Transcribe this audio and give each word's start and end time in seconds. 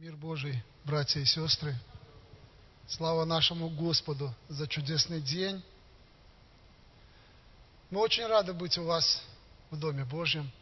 Мир 0.00 0.14
Божий, 0.14 0.62
братья 0.84 1.18
и 1.18 1.24
сестры. 1.24 1.74
Слава 2.86 3.24
нашему 3.24 3.68
Господу 3.68 4.32
за 4.48 4.68
чудесный 4.68 5.20
день. 5.20 5.60
Мы 7.90 7.98
очень 7.98 8.24
рады 8.24 8.52
быть 8.52 8.78
у 8.78 8.84
вас 8.84 9.20
в 9.72 9.76
Доме 9.76 10.04
Божьем. 10.04 10.52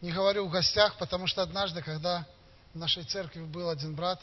Не 0.00 0.10
говорю 0.10 0.48
в 0.48 0.50
гостях, 0.50 0.98
потому 0.98 1.28
что 1.28 1.42
однажды, 1.42 1.80
когда 1.80 2.26
в 2.74 2.78
нашей 2.78 3.04
церкви 3.04 3.42
был 3.42 3.68
один 3.68 3.94
брат, 3.94 4.20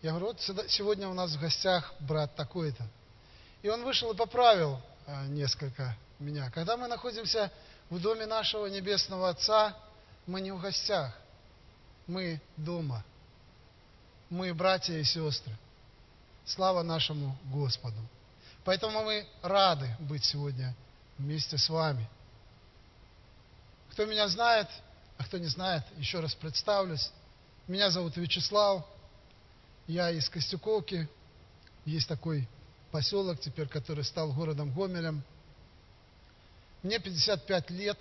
я 0.00 0.10
говорю, 0.10 0.26
вот 0.26 0.40
сегодня 0.70 1.08
у 1.08 1.14
нас 1.14 1.32
в 1.32 1.40
гостях 1.40 1.92
брат 1.98 2.36
такой-то. 2.36 2.86
И 3.62 3.68
он 3.68 3.82
вышел 3.82 4.12
и 4.12 4.16
поправил 4.16 4.80
а, 5.08 5.26
несколько 5.26 5.96
меня. 6.20 6.52
Когда 6.52 6.76
мы 6.76 6.86
находимся 6.86 7.50
в 7.90 8.00
доме 8.00 8.26
нашего 8.26 8.66
Небесного 8.66 9.30
Отца, 9.30 9.76
мы 10.24 10.40
не 10.40 10.52
в 10.52 10.60
гостях, 10.60 11.18
мы 12.06 12.40
дома. 12.56 13.04
Мы 14.30 14.54
братья 14.54 14.94
и 14.94 15.04
сестры. 15.04 15.52
Слава 16.46 16.82
нашему 16.82 17.36
Господу. 17.52 17.98
Поэтому 18.64 19.02
мы 19.02 19.26
рады 19.42 19.94
быть 20.00 20.24
сегодня 20.24 20.74
вместе 21.18 21.58
с 21.58 21.68
вами. 21.68 22.08
Кто 23.90 24.06
меня 24.06 24.26
знает, 24.28 24.68
а 25.18 25.24
кто 25.24 25.38
не 25.38 25.46
знает, 25.46 25.84
еще 25.98 26.20
раз 26.20 26.34
представлюсь. 26.34 27.10
Меня 27.68 27.90
зовут 27.90 28.16
Вячеслав. 28.16 28.84
Я 29.86 30.10
из 30.10 30.28
Костюковки. 30.28 31.08
Есть 31.84 32.08
такой 32.08 32.48
поселок 32.90 33.40
теперь, 33.40 33.68
который 33.68 34.04
стал 34.04 34.32
городом 34.32 34.72
Гомелем. 34.72 35.22
Мне 36.82 36.98
55 36.98 37.70
лет. 37.70 37.98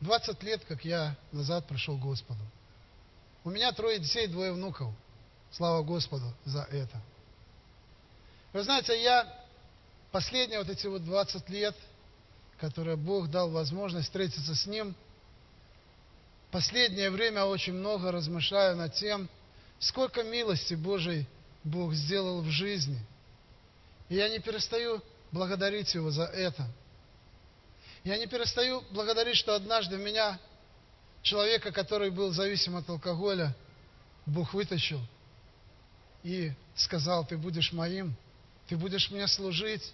20 0.00 0.42
лет, 0.42 0.62
как 0.66 0.84
я 0.84 1.16
назад 1.32 1.66
пришел 1.66 1.96
к 1.96 2.02
Господу. 2.02 2.40
У 3.46 3.50
меня 3.50 3.70
трое 3.70 4.00
детей, 4.00 4.26
двое 4.26 4.50
внуков. 4.52 4.92
Слава 5.52 5.84
Господу 5.84 6.24
за 6.44 6.62
это. 6.62 7.00
Вы 8.52 8.64
знаете, 8.64 9.00
я 9.00 9.24
последние 10.10 10.58
вот 10.58 10.68
эти 10.68 10.88
вот 10.88 11.04
20 11.04 11.48
лет, 11.50 11.76
которые 12.58 12.96
Бог 12.96 13.30
дал 13.30 13.48
возможность 13.48 14.06
встретиться 14.06 14.52
с 14.52 14.66
Ним, 14.66 14.96
последнее 16.50 17.08
время 17.08 17.44
очень 17.44 17.74
много 17.74 18.10
размышляю 18.10 18.74
над 18.74 18.94
тем, 18.94 19.28
сколько 19.78 20.24
милости 20.24 20.74
Божией 20.74 21.24
Бог 21.62 21.94
сделал 21.94 22.40
в 22.40 22.48
жизни. 22.48 22.98
И 24.08 24.16
я 24.16 24.28
не 24.28 24.40
перестаю 24.40 25.00
благодарить 25.30 25.94
Его 25.94 26.10
за 26.10 26.24
это. 26.24 26.66
Я 28.02 28.18
не 28.18 28.26
перестаю 28.26 28.82
благодарить, 28.90 29.36
что 29.36 29.54
однажды 29.54 29.98
меня, 29.98 30.36
человека, 31.26 31.72
который 31.72 32.10
был 32.10 32.32
зависим 32.32 32.76
от 32.76 32.88
алкоголя, 32.88 33.54
Бог 34.26 34.54
вытащил 34.54 35.00
и 36.22 36.52
сказал, 36.76 37.26
ты 37.26 37.36
будешь 37.36 37.72
моим, 37.72 38.14
ты 38.68 38.76
будешь 38.76 39.10
мне 39.10 39.26
служить. 39.26 39.92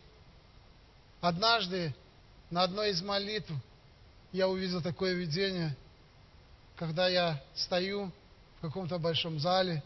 Однажды 1.22 1.94
на 2.50 2.62
одной 2.62 2.90
из 2.90 3.00
молитв 3.00 3.50
я 4.32 4.46
увидел 4.46 4.82
такое 4.82 5.14
видение, 5.14 5.74
когда 6.76 7.08
я 7.08 7.42
стою 7.54 8.12
в 8.58 8.60
каком-то 8.60 8.98
большом 8.98 9.38
зале, 9.38 9.82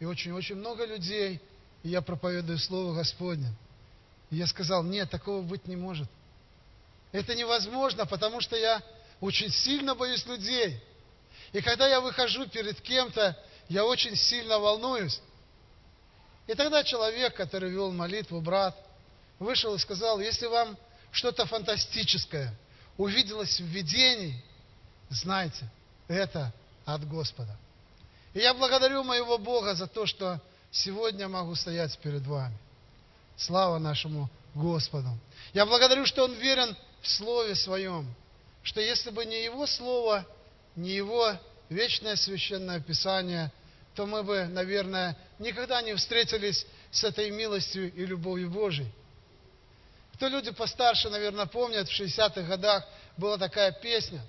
и 0.00 0.04
очень-очень 0.04 0.56
много 0.56 0.84
людей, 0.84 1.40
и 1.84 1.90
я 1.90 2.02
проповедую 2.02 2.58
Слово 2.58 2.94
Господне. 2.96 3.52
И 4.30 4.36
я 4.36 4.48
сказал, 4.48 4.82
нет, 4.82 5.10
такого 5.10 5.42
быть 5.42 5.68
не 5.68 5.76
может. 5.76 6.08
Это 7.12 7.36
невозможно, 7.36 8.04
потому 8.04 8.40
что 8.40 8.56
я 8.56 8.82
очень 9.22 9.50
сильно 9.50 9.94
боюсь 9.94 10.26
людей. 10.26 10.82
И 11.52 11.62
когда 11.62 11.88
я 11.88 12.00
выхожу 12.00 12.46
перед 12.48 12.80
кем-то, 12.80 13.38
я 13.68 13.84
очень 13.84 14.16
сильно 14.16 14.58
волнуюсь. 14.58 15.20
И 16.48 16.54
тогда 16.54 16.82
человек, 16.82 17.36
который 17.36 17.70
вел 17.70 17.92
молитву, 17.92 18.40
брат, 18.40 18.76
вышел 19.38 19.74
и 19.76 19.78
сказал, 19.78 20.18
если 20.18 20.46
вам 20.48 20.76
что-то 21.12 21.46
фантастическое 21.46 22.52
увиделось 22.98 23.60
в 23.60 23.64
видении, 23.64 24.42
знайте, 25.08 25.70
это 26.08 26.52
от 26.84 27.08
Господа. 27.08 27.56
И 28.34 28.40
я 28.40 28.52
благодарю 28.54 29.04
моего 29.04 29.38
Бога 29.38 29.76
за 29.76 29.86
то, 29.86 30.04
что 30.04 30.40
сегодня 30.72 31.28
могу 31.28 31.54
стоять 31.54 31.96
перед 31.98 32.26
вами. 32.26 32.58
Слава 33.36 33.78
нашему 33.78 34.28
Господу. 34.52 35.10
Я 35.52 35.64
благодарю, 35.64 36.06
что 36.06 36.24
Он 36.24 36.32
верен 36.34 36.76
в 37.02 37.08
Слове 37.08 37.54
Своем, 37.54 38.12
что 38.62 38.80
если 38.80 39.10
бы 39.10 39.24
не 39.24 39.42
Его 39.44 39.66
Слово, 39.66 40.26
не 40.76 40.90
Его 40.90 41.32
вечное 41.68 42.16
священное 42.16 42.80
Писание, 42.80 43.50
то 43.94 44.06
мы 44.06 44.22
бы, 44.22 44.44
наверное, 44.46 45.16
никогда 45.38 45.82
не 45.82 45.94
встретились 45.94 46.66
с 46.90 47.04
этой 47.04 47.30
милостью 47.30 47.92
и 47.92 48.06
любовью 48.06 48.50
Божией. 48.50 48.90
Кто 50.14 50.28
люди 50.28 50.50
постарше, 50.52 51.10
наверное, 51.10 51.46
помнят, 51.46 51.88
в 51.88 52.00
60-х 52.00 52.42
годах 52.42 52.86
была 53.16 53.38
такая 53.38 53.72
песня. 53.72 54.22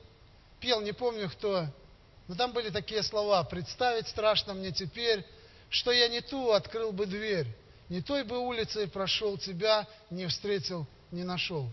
Пел, 0.60 0.82
не 0.82 0.92
помню 0.92 1.30
кто, 1.30 1.68
но 2.28 2.36
там 2.36 2.52
были 2.52 2.70
такие 2.70 3.04
слова. 3.04 3.44
«Представить 3.44 4.08
страшно 4.08 4.54
мне 4.54 4.72
теперь, 4.72 5.26
что 5.70 5.92
я 5.92 6.08
не 6.08 6.22
ту 6.22 6.52
открыл 6.52 6.92
бы 6.92 7.06
дверь, 7.06 7.48
не 7.90 8.02
той 8.02 8.24
бы 8.24 8.40
улицей 8.40 8.88
прошел 8.88 9.38
тебя, 9.38 9.88
не 10.10 10.28
встретил, 10.28 10.88
не 11.12 11.24
нашел». 11.24 11.70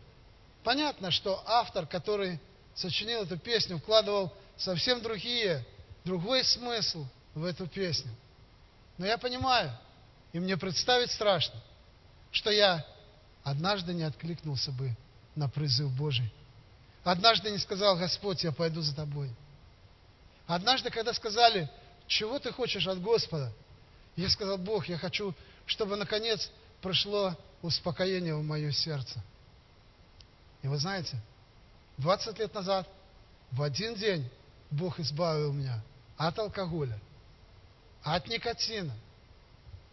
Понятно, 0.65 1.11
что 1.11 1.43
автор, 1.47 1.87
который 1.87 2.39
сочинил 2.81 3.23
эту 3.23 3.39
песню, 3.39 3.79
вкладывал 3.79 4.33
совсем 4.57 5.03
другие, 5.03 5.65
другой 6.05 6.45
смысл 6.45 7.07
в 7.35 7.45
эту 7.45 7.67
песню. 7.67 8.11
Но 8.97 9.07
я 9.07 9.19
понимаю, 9.19 9.77
и 10.33 10.41
мне 10.41 10.57
представить 10.57 11.11
страшно, 11.11 11.61
что 12.31 12.51
я 12.51 12.85
однажды 13.43 13.93
не 13.93 14.03
откликнулся 14.03 14.73
бы 14.73 14.97
на 15.37 15.49
призыв 15.49 15.91
Божий. 15.93 16.33
Однажды 17.05 17.51
не 17.51 17.59
сказал, 17.59 17.97
Господь, 17.97 18.45
я 18.45 18.53
пойду 18.53 18.81
за 18.83 18.95
тобой. 18.95 19.31
Однажды, 20.47 20.91
когда 20.91 21.13
сказали, 21.13 21.71
чего 22.07 22.39
ты 22.39 22.53
хочешь 22.53 22.87
от 22.87 23.01
Господа, 23.01 23.53
я 24.17 24.29
сказал, 24.29 24.59
Бог, 24.59 24.89
я 24.89 24.99
хочу, 24.99 25.35
чтобы 25.67 25.97
наконец 25.97 26.51
пришло 26.83 27.37
успокоение 27.63 28.35
в 28.35 28.43
мое 28.43 28.73
сердце. 28.73 29.23
И 30.63 30.69
вы 30.69 30.77
знаете, 30.77 31.17
20 32.01 32.39
лет 32.39 32.55
назад, 32.55 32.89
в 33.53 33.63
один 33.63 33.95
день, 33.95 34.29
Бог 34.71 34.99
избавил 35.01 35.53
меня 35.53 35.83
от 36.17 36.39
алкоголя, 36.39 36.99
от 38.03 38.27
никотина 38.29 38.95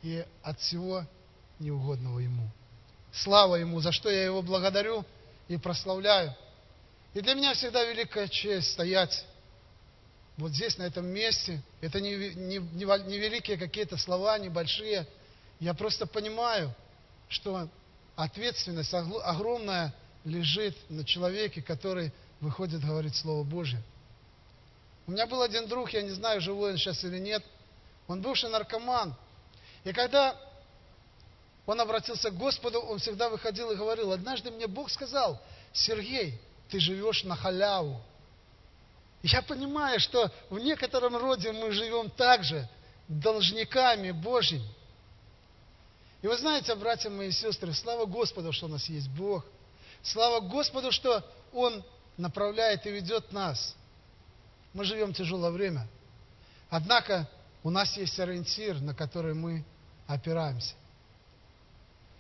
и 0.04 0.26
от 0.44 0.60
всего 0.60 1.04
неугодного 1.60 2.20
Ему. 2.20 2.48
Слава 3.12 3.56
Ему, 3.56 3.82
за 3.82 3.92
что 3.92 4.10
я 4.10 4.24
Его 4.24 4.42
благодарю 4.42 5.04
и 5.48 5.58
прославляю. 5.58 6.34
И 7.14 7.22
для 7.22 7.34
меня 7.34 7.54
всегда 7.54 7.84
великая 7.84 8.28
честь 8.28 8.74
стоять 8.74 9.26
вот 10.38 10.52
здесь, 10.52 10.78
на 10.78 10.84
этом 10.84 11.08
месте. 11.08 11.62
Это 11.82 12.00
не, 12.00 12.16
не, 12.16 12.58
не, 12.60 13.08
не 13.08 13.18
великие 13.18 13.58
какие-то 13.58 13.98
слова, 13.98 14.38
небольшие. 14.38 15.08
Я 15.60 15.74
просто 15.74 16.06
понимаю, 16.06 16.74
что 17.28 17.68
ответственность 18.16 18.94
огромная 18.94 19.94
лежит 20.28 20.76
на 20.90 21.04
человеке, 21.04 21.62
который 21.62 22.12
выходит 22.42 22.82
говорить 22.82 23.16
Слово 23.16 23.44
Божье. 23.44 23.82
У 25.08 25.12
меня 25.12 25.26
был 25.26 25.42
один 25.42 25.68
друг, 25.68 25.92
я 25.92 26.02
не 26.02 26.12
знаю, 26.12 26.42
живой 26.42 26.72
он 26.72 26.78
сейчас 26.78 27.04
или 27.04 27.18
нет, 27.18 27.44
он 28.08 28.22
бывший 28.22 28.50
наркоман. 28.50 29.16
И 29.86 29.94
когда 29.94 30.36
он 31.66 31.80
обратился 31.80 32.30
к 32.30 32.38
Господу, 32.38 32.80
он 32.80 33.00
всегда 33.00 33.30
выходил 33.30 33.72
и 33.72 33.76
говорил, 33.76 34.12
однажды 34.12 34.52
мне 34.52 34.68
Бог 34.68 34.90
сказал, 34.92 35.42
Сергей, 35.72 36.40
ты 36.70 36.80
живешь 36.80 37.24
на 37.24 37.36
халяву. 37.36 38.02
Я 39.24 39.42
понимаю, 39.42 40.00
что 40.00 40.30
в 40.50 40.60
некотором 40.60 41.16
роде 41.16 41.52
мы 41.54 41.72
живем 41.72 42.10
также 42.10 42.68
должниками 43.08 44.12
Божьими. 44.12 44.68
И 46.22 46.28
вы 46.28 46.38
знаете, 46.38 46.76
братья 46.76 47.10
мои 47.10 47.30
и 47.30 47.32
сестры, 47.32 47.74
слава 47.74 48.06
Господу, 48.06 48.52
что 48.52 48.66
у 48.66 48.70
нас 48.70 48.90
есть 48.90 49.08
Бог– 49.10 49.46
Слава 50.12 50.40
Господу, 50.40 50.92
что 50.92 51.24
Он 51.54 51.84
направляет 52.18 52.86
и 52.86 52.92
ведет 52.92 53.32
нас. 53.32 53.76
Мы 54.74 54.86
живем 54.86 55.14
тяжелое 55.14 55.52
время. 55.52 55.88
Однако 56.70 57.30
у 57.64 57.70
нас 57.70 57.96
есть 57.98 58.20
ориентир, 58.20 58.80
на 58.82 58.94
который 58.94 59.34
мы 59.34 59.64
опираемся. 60.08 60.76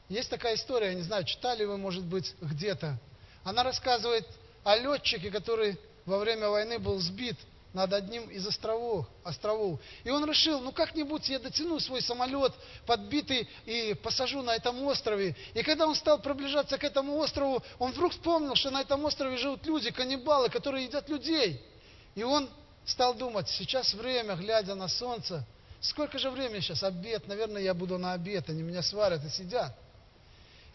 Есть 0.09 0.29
такая 0.29 0.55
история, 0.55 0.95
не 0.95 1.01
знаю, 1.01 1.25
читали 1.25 1.65
вы, 1.65 1.77
может 1.77 2.03
быть, 2.03 2.33
где-то. 2.41 2.97
Она 3.43 3.63
рассказывает 3.63 4.25
о 4.63 4.75
летчике, 4.75 5.29
который 5.29 5.77
во 6.05 6.17
время 6.17 6.49
войны 6.49 6.79
был 6.79 6.99
сбит– 6.99 7.37
над 7.77 7.93
одним 7.93 8.23
из 8.31 8.45
островов, 8.45 9.05
островов. 9.23 9.79
И 10.03 10.09
он 10.09 10.25
решил, 10.25 10.59
ну 10.59 10.71
как-нибудь 10.71 11.29
я 11.29 11.37
дотяну 11.37 11.79
свой 11.79 12.01
самолет 12.01 12.51
подбитый 12.87 13.47
и 13.65 13.93
посажу 13.93 14.41
на 14.41 14.55
этом 14.55 14.81
острове. 14.83 15.35
И 15.53 15.61
когда 15.61 15.87
он 15.87 15.93
стал 15.93 16.19
приближаться 16.19 16.77
к 16.79 16.83
этому 16.83 17.15
острову, 17.17 17.63
он 17.77 17.91
вдруг 17.91 18.13
вспомнил, 18.13 18.55
что 18.55 18.71
на 18.71 18.81
этом 18.81 19.05
острове 19.05 19.37
живут 19.37 19.65
люди, 19.67 19.91
каннибалы, 19.91 20.49
которые 20.49 20.85
едят 20.85 21.07
людей. 21.07 21.61
И 22.15 22.23
он 22.23 22.49
стал 22.83 23.13
думать, 23.13 23.47
сейчас 23.47 23.93
время, 23.93 24.35
глядя 24.35 24.73
на 24.73 24.87
солнце, 24.87 25.45
сколько 25.79 26.17
же 26.17 26.31
времени 26.31 26.61
сейчас, 26.61 26.81
обед, 26.81 27.27
наверное, 27.27 27.61
я 27.61 27.75
буду 27.75 27.99
на 27.99 28.13
обед, 28.13 28.49
они 28.49 28.63
меня 28.63 28.81
сварят 28.81 29.23
и 29.23 29.29
сидят. 29.29 29.77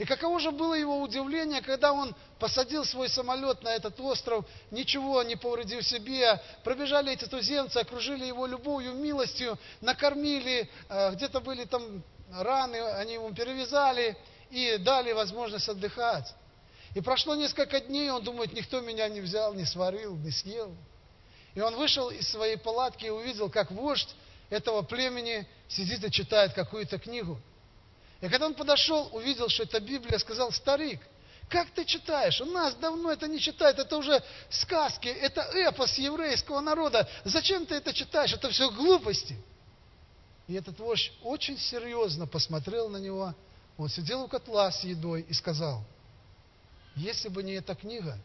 И 0.03 0.05
каково 0.05 0.41
же 0.41 0.51
было 0.51 0.75
его 0.75 1.01
удивление, 1.01 1.63
когда 1.63 1.93
он 1.93 2.13
посадил 2.41 2.85
свой 2.85 3.09
самолет 3.09 3.63
на 3.63 3.69
этот 3.69 4.01
остров, 4.01 4.45
ничего 4.73 5.23
не 5.23 5.37
повредив 5.37 5.87
себе, 5.87 6.43
пробежали 6.65 7.13
эти 7.13 7.25
туземцы, 7.27 7.77
окружили 7.77 8.27
его 8.27 8.47
любовью, 8.47 8.95
милостью, 8.95 9.57
накормили, 9.81 10.69
э, 10.89 11.13
где-то 11.13 11.39
были 11.39 11.67
там 11.67 12.03
раны, 12.33 12.83
они 12.95 13.13
ему 13.15 13.33
перевязали 13.33 14.17
и 14.51 14.77
дали 14.79 15.13
возможность 15.13 15.69
отдыхать. 15.69 16.35
И 16.97 17.01
прошло 17.01 17.37
несколько 17.37 17.79
дней, 17.79 18.11
он 18.11 18.25
думает, 18.25 18.55
никто 18.55 18.81
меня 18.81 19.09
не 19.09 19.21
взял, 19.21 19.55
не 19.55 19.65
сварил, 19.65 20.17
не 20.17 20.33
съел. 20.33 20.75
И 21.55 21.61
он 21.61 21.77
вышел 21.77 22.11
из 22.11 22.29
своей 22.29 22.57
палатки 22.57 23.05
и 23.07 23.11
увидел, 23.11 23.49
как 23.49 23.71
вождь 23.71 24.17
этого 24.51 24.83
племени 24.83 25.47
сидит 25.69 26.03
и 26.03 26.11
читает 26.11 26.55
какую-то 26.55 26.99
книгу. 26.99 27.39
И 28.23 28.29
когда 28.29 28.47
он 28.47 28.55
подошел, 28.55 29.11
увидел, 29.13 29.49
что 29.49 29.65
это 29.65 29.81
Библия, 29.81 30.17
сказал, 30.19 30.53
старик, 30.53 31.01
как 31.49 31.71
ты 31.71 31.85
читаешь? 31.85 32.41
У 32.41 32.45
нас 32.47 32.75
давно 32.77 33.11
это 33.11 33.27
не 33.27 33.41
читают, 33.41 33.79
это 33.81 33.97
уже 33.99 34.23
сказки, 34.49 35.09
это 35.09 35.43
эпос 35.43 35.99
еврейского 35.99 36.61
народа. 36.61 37.07
Зачем 37.25 37.67
ты 37.67 37.75
это 37.75 37.93
читаешь? 37.93 38.33
Это 38.33 38.49
все 38.49 38.71
глупости. 38.71 39.37
И 40.47 40.55
этот 40.55 40.79
вождь 40.79 41.13
очень 41.23 41.59
серьезно 41.59 42.29
посмотрел 42.29 42.89
на 42.89 42.99
него. 42.99 43.35
Он 43.77 43.89
сидел 43.89 44.23
у 44.23 44.29
котла 44.29 44.71
с 44.71 44.85
едой 44.85 45.23
и 45.29 45.35
сказал, 45.35 45.83
если 46.95 47.29
бы 47.29 47.43
не 47.43 47.55
эта 47.55 47.75
книга, 47.75 48.17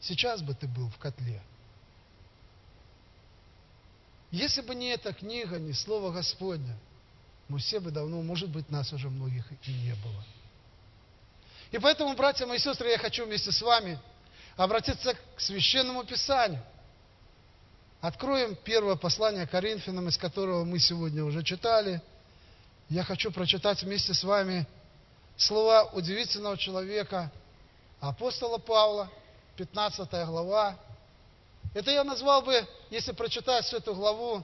сейчас 0.00 0.40
бы 0.40 0.54
ты 0.54 0.68
был 0.68 0.88
в 0.88 0.98
котле. 0.98 1.42
Если 4.30 4.60
бы 4.60 4.74
не 4.76 4.90
эта 4.90 5.12
книга, 5.12 5.58
не 5.58 5.72
Слово 5.72 6.12
Господне, 6.12 6.76
мы 7.52 7.58
все 7.58 7.80
бы 7.80 7.90
давно, 7.90 8.22
может 8.22 8.48
быть, 8.48 8.70
нас 8.70 8.94
уже 8.94 9.10
многих 9.10 9.44
и 9.66 9.72
не 9.72 9.94
было. 9.96 10.24
И 11.70 11.78
поэтому, 11.78 12.14
братья 12.14 12.46
мои 12.46 12.56
сестры, 12.56 12.88
я 12.88 12.96
хочу 12.96 13.26
вместе 13.26 13.52
с 13.52 13.60
вами 13.60 13.98
обратиться 14.56 15.14
к 15.36 15.40
Священному 15.40 16.02
Писанию. 16.04 16.62
Откроем 18.00 18.56
первое 18.64 18.96
послание 18.96 19.46
Коринфянам, 19.46 20.08
из 20.08 20.16
которого 20.16 20.64
мы 20.64 20.78
сегодня 20.78 21.22
уже 21.24 21.44
читали. 21.44 22.00
Я 22.88 23.04
хочу 23.04 23.30
прочитать 23.30 23.82
вместе 23.82 24.14
с 24.14 24.24
вами 24.24 24.66
слова 25.36 25.90
удивительного 25.92 26.56
человека, 26.56 27.30
апостола 28.00 28.56
Павла, 28.56 29.10
15 29.58 30.10
глава. 30.24 30.78
Это 31.74 31.90
я 31.90 32.02
назвал 32.02 32.40
бы, 32.40 32.66
если 32.88 33.12
прочитать 33.12 33.66
всю 33.66 33.76
эту 33.76 33.94
главу, 33.94 34.42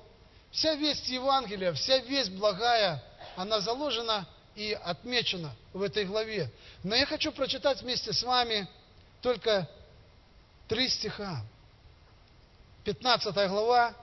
Вся 0.50 0.74
весть 0.74 1.08
Евангелия, 1.08 1.72
вся 1.72 1.98
весть 1.98 2.32
благая, 2.32 3.02
она 3.36 3.60
заложена 3.60 4.26
и 4.54 4.72
отмечена 4.72 5.54
в 5.72 5.82
этой 5.82 6.04
главе. 6.04 6.50
Но 6.82 6.94
я 6.94 7.06
хочу 7.06 7.30
прочитать 7.32 7.82
вместе 7.82 8.12
с 8.12 8.22
вами 8.22 8.68
только 9.20 9.68
три 10.66 10.88
стиха. 10.88 11.42
15 12.84 13.34
глава, 13.48 13.94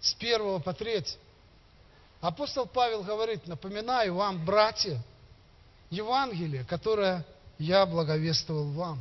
с 0.00 0.14
1 0.14 0.62
по 0.62 0.72
3. 0.72 1.04
Апостол 2.20 2.66
Павел 2.66 3.02
говорит, 3.02 3.46
напоминаю 3.46 4.14
вам, 4.14 4.44
братья, 4.44 5.00
Евангелие, 5.90 6.64
которое 6.64 7.24
я 7.58 7.86
благовествовал 7.86 8.70
вам, 8.70 8.98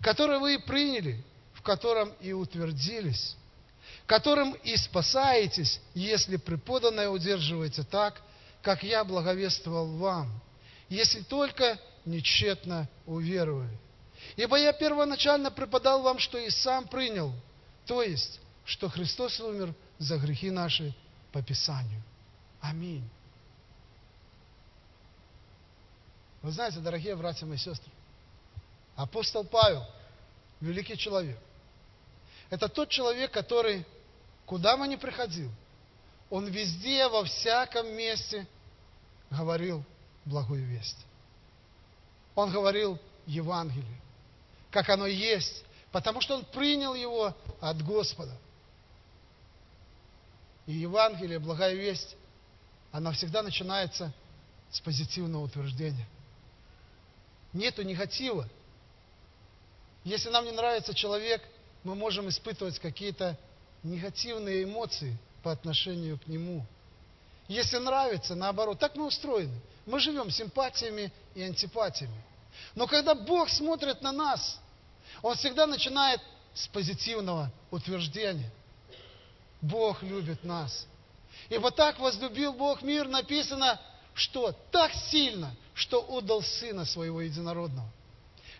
которое 0.00 0.38
вы 0.38 0.54
и 0.54 0.58
приняли, 0.58 1.22
в 1.54 1.62
котором 1.62 2.12
и 2.20 2.32
утвердились, 2.32 3.36
которым 4.06 4.52
и 4.54 4.76
спасаетесь, 4.76 5.80
если 5.94 6.36
преподанное 6.36 7.08
удерживаете 7.08 7.82
так, 7.82 8.20
как 8.62 8.82
я 8.82 9.04
благовествовал 9.04 9.86
вам, 9.96 10.40
если 10.88 11.22
только 11.22 11.78
нечетно 12.04 12.88
уверовали. 13.06 13.76
Ибо 14.36 14.58
я 14.58 14.72
первоначально 14.72 15.50
преподал 15.50 16.02
вам, 16.02 16.18
что 16.18 16.38
и 16.38 16.50
сам 16.50 16.88
принял, 16.88 17.32
то 17.86 18.02
есть, 18.02 18.40
что 18.64 18.88
Христос 18.88 19.40
умер 19.40 19.74
за 19.98 20.18
грехи 20.18 20.50
наши 20.50 20.94
по 21.32 21.42
Писанию. 21.42 22.02
Аминь. 22.60 23.08
Вы 26.42 26.50
знаете, 26.50 26.78
дорогие 26.78 27.16
братья 27.16 27.46
и 27.46 27.56
сестры, 27.56 27.90
апостол 28.96 29.44
Павел, 29.44 29.84
великий 30.60 30.96
человек, 30.96 31.38
это 32.50 32.68
тот 32.68 32.88
человек, 32.88 33.30
который 33.30 33.84
Куда 34.48 34.78
бы 34.78 34.88
ни 34.88 34.96
приходил, 34.96 35.50
он 36.30 36.46
везде, 36.46 37.06
во 37.08 37.22
всяком 37.24 37.94
месте 37.94 38.46
говорил 39.30 39.84
благую 40.24 40.64
весть. 40.64 40.96
Он 42.34 42.50
говорил 42.50 42.98
Евангелие, 43.26 44.00
как 44.70 44.88
оно 44.88 45.06
есть, 45.06 45.64
потому 45.92 46.22
что 46.22 46.34
он 46.34 46.46
принял 46.46 46.94
его 46.94 47.36
от 47.60 47.82
Господа. 47.84 48.34
И 50.64 50.72
Евангелие, 50.72 51.38
благая 51.38 51.74
весть, 51.74 52.16
она 52.90 53.12
всегда 53.12 53.42
начинается 53.42 54.14
с 54.70 54.80
позитивного 54.80 55.44
утверждения. 55.44 56.08
Нету 57.52 57.82
негатива. 57.82 58.48
Если 60.04 60.30
нам 60.30 60.46
не 60.46 60.52
нравится 60.52 60.94
человек, 60.94 61.42
мы 61.88 61.94
можем 61.94 62.28
испытывать 62.28 62.78
какие-то 62.78 63.36
негативные 63.82 64.64
эмоции 64.64 65.16
по 65.42 65.50
отношению 65.50 66.18
к 66.18 66.26
нему. 66.26 66.66
Если 67.48 67.78
нравится, 67.78 68.34
наоборот, 68.34 68.78
так 68.78 68.94
мы 68.94 69.06
устроены. 69.06 69.58
Мы 69.86 69.98
живем 69.98 70.30
симпатиями 70.30 71.10
и 71.34 71.42
антипатиями. 71.42 72.22
Но 72.74 72.86
когда 72.86 73.14
Бог 73.14 73.48
смотрит 73.48 74.02
на 74.02 74.12
нас, 74.12 74.60
Он 75.22 75.34
всегда 75.36 75.66
начинает 75.66 76.20
с 76.52 76.68
позитивного 76.68 77.50
утверждения. 77.70 78.50
Бог 79.62 80.02
любит 80.02 80.44
нас. 80.44 80.86
Ибо 81.48 81.70
так 81.70 81.98
возлюбил 81.98 82.52
Бог 82.52 82.82
мир, 82.82 83.08
написано, 83.08 83.80
что 84.12 84.52
так 84.70 84.92
сильно, 84.92 85.56
что 85.72 86.04
отдал 86.06 86.42
Сына 86.42 86.84
Своего 86.84 87.22
Единородного. 87.22 87.88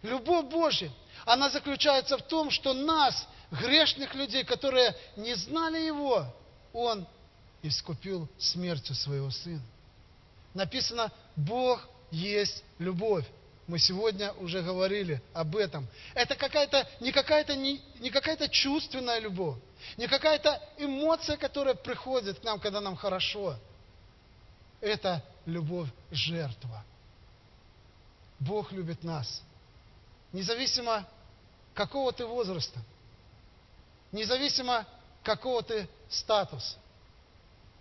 Любовь 0.00 0.46
Божья, 0.46 0.90
она 1.28 1.50
заключается 1.50 2.16
в 2.16 2.22
том, 2.22 2.50
что 2.50 2.72
нас, 2.72 3.26
грешных 3.50 4.14
людей, 4.14 4.44
которые 4.44 4.96
не 5.16 5.34
знали 5.34 5.78
Его, 5.78 6.24
Он 6.72 7.06
искупил 7.62 8.26
смертью 8.38 8.94
Своего 8.94 9.30
Сына. 9.30 9.62
Написано, 10.54 11.12
Бог 11.36 11.86
есть 12.10 12.64
любовь. 12.78 13.26
Мы 13.66 13.78
сегодня 13.78 14.32
уже 14.40 14.62
говорили 14.62 15.20
об 15.34 15.54
этом. 15.54 15.86
Это 16.14 16.34
какая-то, 16.34 16.88
не 17.00 17.12
какая-то, 17.12 17.54
не, 17.54 17.82
не 18.00 18.08
какая-то 18.08 18.48
чувственная 18.48 19.18
любовь, 19.18 19.58
не 19.98 20.06
какая-то 20.06 20.58
эмоция, 20.78 21.36
которая 21.36 21.74
приходит 21.74 22.40
к 22.40 22.44
нам, 22.44 22.58
когда 22.58 22.80
нам 22.80 22.96
хорошо. 22.96 23.56
Это 24.80 25.22
любовь 25.44 25.90
жертва. 26.10 26.82
Бог 28.38 28.72
любит 28.72 29.04
нас. 29.04 29.42
Независимо 30.32 31.06
какого 31.78 32.12
ты 32.12 32.26
возраста, 32.26 32.80
независимо 34.10 34.84
какого 35.22 35.62
ты 35.62 35.88
статуса, 36.10 36.76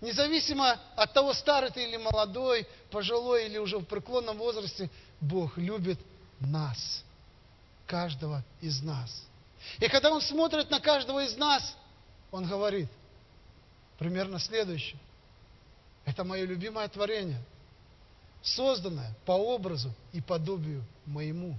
независимо 0.02 0.80
от 0.96 1.14
того, 1.14 1.34
старый 1.34 1.72
ты 1.72 1.84
или 1.84 1.98
молодой, 1.98 2.68
пожилой 2.92 3.48
или 3.48 3.58
уже 3.58 3.80
в 3.80 3.86
преклонном 3.86 4.38
возрасте, 4.38 4.92
Бог 5.20 5.58
любит 5.58 6.00
нас, 6.40 7.04
каждого 7.88 8.44
из 8.62 8.84
нас. 8.84 9.24
И 9.80 9.88
когда 9.88 10.12
Он 10.12 10.22
смотрит 10.22 10.70
на 10.70 10.80
каждого 10.80 11.26
из 11.26 11.36
нас, 11.36 11.76
Он 12.32 12.46
говорит 12.46 12.90
примерно 13.98 14.38
следующее. 14.38 15.00
Это 16.06 16.24
мое 16.24 16.46
любимое 16.46 16.88
творение, 16.88 17.42
созданное 18.44 19.12
по 19.26 19.32
образу 19.32 19.92
и 20.14 20.22
подобию 20.22 20.84
моему. 21.08 21.58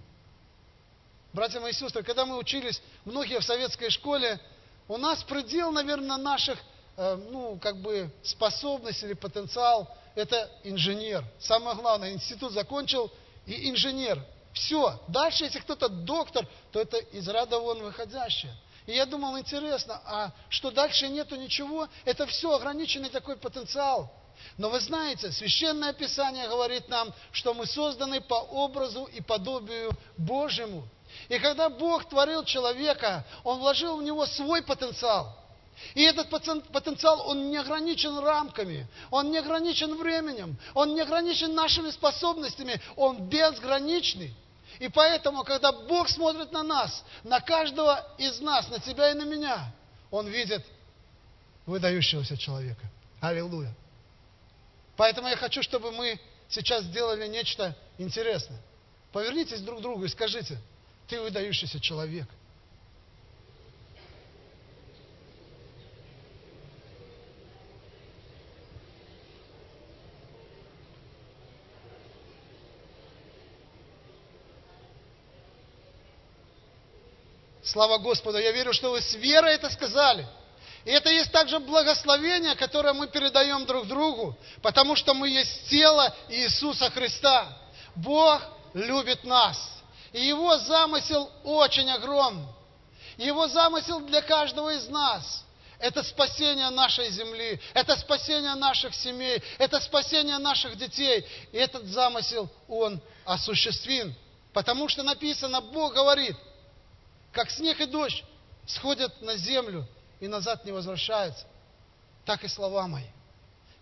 Братья 1.33 1.61
мои 1.61 1.73
сестры, 1.73 2.03
когда 2.03 2.25
мы 2.25 2.39
учились, 2.39 2.81
многие 3.05 3.39
в 3.39 3.45
советской 3.45 3.91
школе, 3.91 4.41
у 4.89 4.97
нас 4.97 5.23
предел, 5.23 5.71
наверное, 5.71 6.17
наших, 6.17 6.59
э, 6.97 7.17
ну, 7.31 7.59
как 7.61 7.77
бы, 7.77 8.11
способностей 8.23 9.07
или 9.07 9.15
потенциал– 9.15 9.95
это 10.15 10.51
инженер. 10.65 11.25
Самое 11.39 11.77
главное, 11.77 12.13
институт 12.13 12.53
закончил 12.53 13.11
и 13.47 13.71
инженер. 13.71 14.25
Все. 14.53 14.99
Дальше, 15.09 15.45
если 15.45 15.61
кто-то 15.61 15.89
доктор, 15.89 16.49
то 16.73 16.81
это 16.81 16.97
из 16.97 17.29
ряда 17.29 17.59
вон 17.59 17.83
выходящее. 17.83 18.53
И 18.87 18.93
я 18.93 19.05
думал, 19.05 19.39
интересно, 19.39 20.01
а 20.07 20.33
что 20.49 20.71
дальше 20.71 21.09
нету 21.09 21.37
ничего? 21.37 21.89
Это 22.07 22.27
все 22.27 22.53
ограниченный 22.55 23.11
такой 23.11 23.37
потенциал. 23.37 24.11
Но 24.57 24.71
вы 24.71 24.81
знаете, 24.81 25.31
Священное 25.31 25.93
Писание 25.93 26.49
говорит 26.49 26.89
нам, 26.89 27.13
что 27.33 27.55
мы 27.55 27.67
созданы 27.67 28.21
по 28.21 28.35
образу 28.35 29.05
и 29.05 29.21
подобию 29.21 29.93
Божьему. 30.17 30.89
И 31.29 31.39
когда 31.39 31.69
Бог 31.69 32.09
творил 32.09 32.45
человека, 32.45 33.25
Он 33.45 33.59
вложил 33.59 33.97
в 33.97 34.03
него 34.03 34.27
свой 34.27 34.63
потенциал. 34.63 35.37
И 35.95 36.03
этот 36.03 36.29
потенциал, 36.29 37.29
он 37.29 37.51
не 37.51 37.57
ограничен 37.57 38.19
рамками, 38.19 38.89
он 39.11 39.31
не 39.31 39.39
ограничен 39.39 39.97
временем, 39.97 40.57
он 40.75 40.95
не 40.95 41.01
ограничен 41.01 41.55
нашими 41.55 41.91
способностями, 41.91 42.81
он 42.97 43.29
безграничный. 43.29 44.35
И 44.79 44.89
поэтому, 44.89 45.45
когда 45.45 45.73
Бог 45.73 46.09
смотрит 46.09 46.53
на 46.53 46.63
нас, 46.63 47.05
на 47.25 47.41
каждого 47.41 48.07
из 48.17 48.41
нас, 48.41 48.69
на 48.69 48.79
тебя 48.79 49.11
и 49.11 49.15
на 49.15 49.25
меня, 49.25 49.73
Он 50.11 50.29
видит 50.29 50.65
выдающегося 51.67 52.37
человека. 52.37 52.87
Аллилуйя. 53.21 53.75
Поэтому 54.97 55.29
я 55.29 55.37
хочу, 55.37 55.63
чтобы 55.63 55.91
мы 55.91 56.21
сейчас 56.49 56.85
сделали 56.85 57.27
нечто 57.27 57.77
интересное. 57.99 58.61
Повернитесь 59.13 59.61
друг 59.61 59.81
к 59.81 59.83
другу 59.83 60.05
и 60.05 60.09
скажите, 60.09 60.59
ты 61.09 61.21
выдающийся 61.21 61.81
человек. 61.81 62.27
Слава 77.63 77.99
Господу, 77.99 78.39
я 78.39 78.53
верю, 78.53 78.73
что 78.73 78.91
вы 78.91 79.01
с 79.03 79.15
верой 79.15 79.55
это 79.55 79.69
сказали. 79.71 80.27
И 80.85 80.91
это 80.91 81.11
есть 81.11 81.31
также 81.31 81.59
благословение, 81.59 82.55
которое 82.55 82.95
мы 82.95 83.09
передаем 83.09 83.67
друг 83.67 83.87
другу, 83.87 84.37
потому 84.63 84.97
что 84.97 85.13
мы 85.13 85.29
есть 85.29 85.69
тело 85.69 86.15
Иисуса 86.31 86.91
Христа. 86.91 87.47
Бог 87.95 88.41
любит 88.73 89.25
нас. 89.25 89.78
И 90.13 90.27
Его 90.27 90.57
замысел 90.59 91.31
очень 91.45 91.91
огромный. 91.91 92.47
Его 93.17 93.49
замысел 93.49 94.01
для 94.01 94.23
каждого 94.23 94.75
из 94.75 94.89
нас– 94.89 95.45
это 95.79 96.03
спасение 96.03 96.71
нашей 96.71 97.11
земли, 97.11 97.61
это 97.73 97.97
спасение 97.97 98.55
наших 98.55 98.95
семей, 98.95 99.43
это 99.59 99.81
спасение 99.81 100.39
наших 100.39 100.77
детей. 100.77 101.25
И 101.53 101.57
этот 101.57 101.85
замысел, 101.87 102.49
он 102.69 103.01
осуществим. 103.25 104.15
Потому 104.53 104.89
что 104.89 105.03
написано, 105.03 105.61
Бог 105.61 105.95
говорит– 105.95 106.37
как 107.33 107.51
снег 107.51 107.81
и 107.81 107.87
дождь 107.87 108.25
сходят 108.67 109.21
на 109.23 109.37
землю 109.37 109.87
и 110.21 110.29
назад 110.29 110.65
не 110.65 110.73
возвращаются, 110.73 111.47
так 112.25 112.43
и 112.45 112.49
слова 112.49 112.87
мои, 112.87 113.07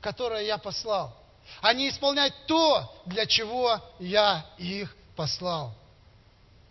которые 0.01 0.47
я 0.47 0.59
послал. 0.59 1.17
Они 1.61 1.89
исполняют 1.89 2.35
то, 2.47 3.03
для 3.07 3.27
чего 3.27 3.81
я 3.99 4.45
их 4.59 4.95
послал. 5.15 5.73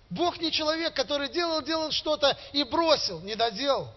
Бог 0.10 0.40
не 0.40 0.52
человек, 0.52 0.94
который 0.94 1.30
делал, 1.30 1.62
делал 1.62 1.92
что-то 1.92 2.38
и 2.54 2.64
бросил, 2.64 3.22
не 3.22 3.36
доделал. 3.36 3.94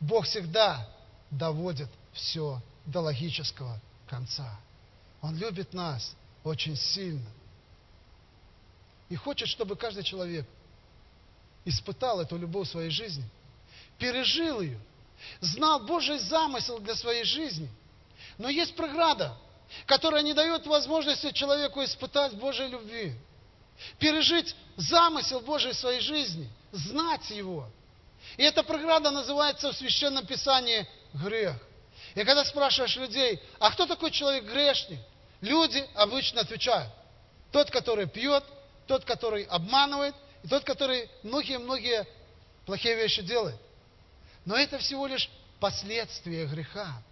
Бог 0.00 0.24
всегда 0.24 0.88
доводит 1.30 1.88
все 2.12 2.60
до 2.86 3.00
логического 3.00 3.78
конца. 4.08 4.58
Он 5.20 5.36
любит 5.36 5.74
нас 5.74 6.14
очень 6.44 6.76
сильно. 6.76 7.28
И 9.08 9.16
хочет, 9.16 9.48
чтобы 9.48 9.76
каждый 9.76 10.02
человек– 10.02 10.46
испытал 11.64 12.20
эту 12.20 12.36
любовь 12.36 12.68
в 12.68 12.70
своей 12.70 12.90
жизни, 12.90 13.24
пережил 13.98 14.60
ее, 14.60 14.78
знал 15.40 15.80
Божий 15.80 16.18
замысел 16.18 16.78
для 16.78 16.94
своей 16.94 17.24
жизни. 17.24 17.68
Но 18.38 18.48
есть 18.48 18.74
преграда, 18.74 19.36
которая 19.86 20.22
не 20.22 20.34
дает 20.34 20.66
возможности 20.66 21.32
человеку 21.32 21.82
испытать 21.84 22.34
Божьей 22.34 22.68
любви, 22.68 23.14
пережить 23.98 24.54
замысел 24.76 25.40
Божий 25.40 25.72
в 25.72 25.76
своей 25.76 26.00
жизни, 26.00 26.48
знать 26.72 27.30
его. 27.30 27.68
И 28.36 28.42
эта 28.42 28.62
преграда 28.62 29.10
называется 29.10 29.72
в 29.72 29.76
Священном 29.76 30.26
Писании 30.26 30.86
грех. 31.14 31.56
И 32.14 32.24
когда 32.24 32.44
спрашиваешь 32.44 32.96
людей, 32.96 33.40
а 33.58 33.70
кто 33.70 33.86
такой 33.86 34.10
человек 34.10 34.44
грешник? 34.44 34.98
Люди 35.40 35.84
обычно 35.94 36.42
отвечают, 36.42 36.92
тот, 37.50 37.70
который 37.70 38.06
пьет, 38.06 38.44
тот, 38.86 39.04
который 39.04 39.44
обманывает, 39.44 40.14
и 40.42 40.48
тот, 40.48 40.64
который 40.64 41.08
многие-многие 41.22 42.06
плохие 42.66 42.94
вещи 42.96 43.22
делает. 43.22 43.56
Но 44.44 44.56
это 44.56 44.78
всего 44.78 45.06
лишь 45.06 45.30
последствия 45.58 46.46
греха. 46.46 47.02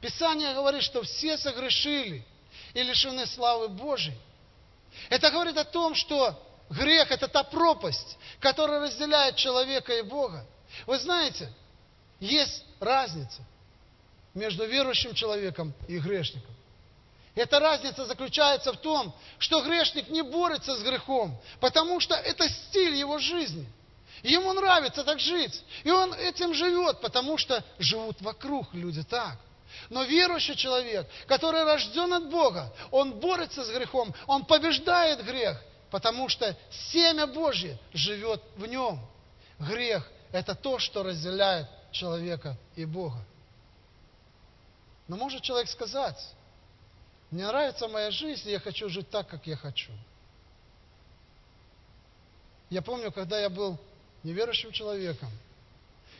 Писание 0.00 0.54
говорит, 0.54 0.82
что 0.82 1.02
все 1.02 1.38
согрешили 1.38 2.24
и 2.74 2.82
лишены 2.82 3.26
славы 3.26 3.68
Божьей. 3.68 4.16
Это 5.08 5.30
говорит 5.30 5.56
о 5.56 5.64
том, 5.64 5.94
что 5.94 6.34
грех– 6.70 7.10
это 7.10 7.28
та 7.28 7.42
пропасть, 7.42 8.16
которая 8.40 8.80
разделяет 8.80 9.36
человека 9.36 9.92
и 9.94 10.02
Бога. 10.02 10.44
Вы 10.86 10.98
знаете, 10.98 11.52
есть 12.20 12.64
разница 12.80 13.42
между 14.34 14.66
верующим 14.66 15.14
человеком 15.14 15.72
и 15.88 15.98
грешником. 15.98 16.54
Эта 17.34 17.58
разница 17.58 18.06
заключается 18.06 18.72
в 18.72 18.76
том, 18.76 19.14
что 19.38 19.60
грешник 19.62 20.08
не 20.08 20.22
борется 20.22 20.76
с 20.76 20.82
грехом, 20.82 21.36
потому 21.60 21.98
что 21.98 22.14
это 22.14 22.48
стиль 22.48 22.94
его 22.94 23.18
жизни. 23.18 23.66
Ему 24.22 24.52
нравится 24.52 25.04
так 25.04 25.18
жить. 25.18 25.62
И 25.82 25.90
он 25.90 26.14
этим 26.14 26.54
живет, 26.54 27.00
потому 27.00 27.36
что 27.36 27.62
живут 27.78 28.20
вокруг 28.22 28.72
люди 28.72 29.02
так. 29.02 29.36
Но 29.90 30.04
верующий 30.04 30.56
человек, 30.56 31.08
который 31.26 31.64
рожден 31.64 32.12
от 32.12 32.30
Бога, 32.30 32.72
он 32.90 33.12
борется 33.20 33.64
с 33.64 33.70
грехом, 33.70 34.14
он 34.26 34.44
побеждает 34.44 35.24
грех, 35.24 35.60
потому 35.90 36.28
что 36.28 36.56
семя 36.90 37.26
Божье 37.26 37.78
живет 37.92 38.42
в 38.56 38.66
нем. 38.66 39.00
Грех– 39.58 40.10
это 40.32 40.54
то, 40.54 40.78
что 40.78 41.02
разделяет 41.02 41.68
человека 41.92 42.56
и 42.76 42.84
Бога. 42.84 43.24
Но 45.06 45.16
может 45.16 45.42
человек 45.42 45.68
сказать, 45.68 46.18
мне 47.30 47.46
нравится 47.46 47.88
моя 47.88 48.10
жизнь, 48.10 48.48
и 48.48 48.52
я 48.52 48.60
хочу 48.60 48.88
жить 48.88 49.10
так, 49.10 49.28
как 49.28 49.46
я 49.46 49.56
хочу. 49.56 49.92
Я 52.70 52.80
помню, 52.82 53.12
когда 53.12 53.38
я 53.38 53.50
был 53.50 53.78
неверующим 54.22 54.72
человеком, 54.72 55.30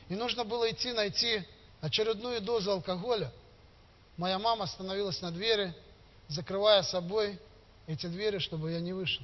и 0.08 0.14
нужно 0.14 0.44
было 0.44 0.70
идти 0.70 0.92
найти 0.92 1.42
очередную 1.80 2.40
дозу 2.40 2.72
алкоголя, 2.72 3.32
моя 4.16 4.38
мама 4.38 4.64
остановилась 4.64 5.20
на 5.20 5.30
двери, 5.30 5.74
закрывая 6.28 6.82
собой 6.82 7.38
эти 7.86 8.06
двери, 8.06 8.38
чтобы 8.38 8.72
я 8.72 8.80
не 8.80 8.92
вышел. 8.92 9.22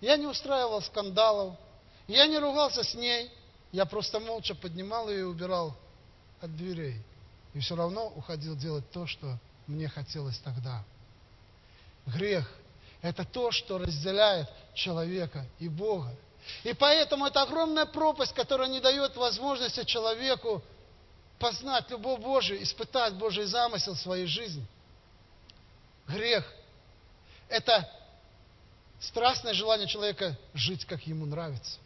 Я 0.00 0.16
не 0.16 0.26
устраивал 0.26 0.82
скандалов, 0.82 1.56
я 2.08 2.26
не 2.26 2.38
ругался 2.38 2.82
с 2.82 2.94
ней, 2.94 3.30
я 3.72 3.84
просто 3.86 4.18
молча 4.18 4.54
поднимал 4.54 5.08
ее 5.08 5.20
и 5.20 5.22
убирал 5.22 5.76
от 6.40 6.56
дверей. 6.56 7.00
И 7.54 7.60
все 7.60 7.76
равно 7.76 8.12
уходил 8.16 8.56
делать 8.56 8.88
то, 8.90 9.06
что 9.06 9.38
мне 9.66 9.88
хотелось 9.88 10.38
тогда. 10.38 10.82
Грех– 12.06 12.50
это 13.02 13.24
то, 13.24 13.50
что 13.50 13.78
разделяет 13.78 14.48
человека 14.74 15.46
и 15.58 15.68
Бога. 15.68 16.14
И 16.64 16.72
поэтому 16.72 17.26
это 17.26 17.42
огромная 17.42 17.86
пропасть, 17.86 18.34
которая 18.34 18.68
не 18.68 18.80
дает 18.80 19.16
возможности 19.16 19.84
человеку 19.84 20.62
познать 21.40 21.90
любовь 21.90 22.20
Божию, 22.20 22.62
испытать 22.62 23.14
Божий 23.14 23.46
замысел 23.46 23.94
в 23.94 24.00
своей 24.00 24.26
жизни. 24.26 24.64
Грех– 26.06 26.44
это 27.48 27.90
страстное 29.00 29.54
желание 29.54 29.88
человека 29.88 30.36
жить, 30.52 30.84
как 30.84 31.04
ему 31.06 31.24
нравится. 31.24 31.78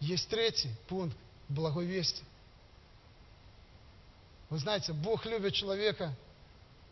Есть 0.00 0.28
третий 0.28 0.70
пункт 0.88 1.16
благой 1.48 1.84
вести. 1.84 2.24
Вы 4.48 4.58
знаете, 4.58 4.92
Бог 4.92 5.26
любит 5.26 5.54
человека, 5.54 6.14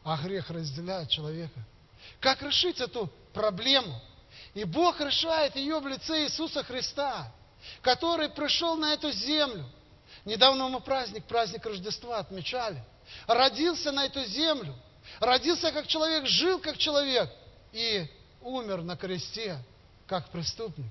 а 0.04 0.18
грех 0.18 0.50
разделяет 0.50 1.08
человека. 1.08 1.58
Как 2.20 2.42
решить 2.42 2.80
эту 2.80 3.10
проблему? 3.32 4.00
И 4.54 4.64
Бог 4.64 5.00
решает 5.00 5.56
ее 5.56 5.78
в 5.78 5.86
лице 5.86 6.24
Иисуса 6.24 6.62
Христа, 6.62 7.32
который 7.80 8.28
пришел 8.28 8.76
на 8.76 8.94
эту 8.94 9.10
землю. 9.12 9.64
Недавно 10.24 10.68
мы 10.68 10.80
праздник, 10.80 11.24
праздник 11.24 11.64
Рождества 11.64 12.18
отмечали. 12.18 12.82
Родился 13.26 13.92
на 13.92 14.06
эту 14.06 14.24
землю. 14.24 14.74
Родился 15.20 15.72
как 15.72 15.86
человек, 15.86 16.26
жил 16.26 16.58
как 16.60 16.78
человек 16.78 17.30
и 17.72 18.06
умер 18.40 18.82
на 18.82 18.96
кресте, 18.96 19.58
как 20.06 20.30
преступник. 20.30 20.90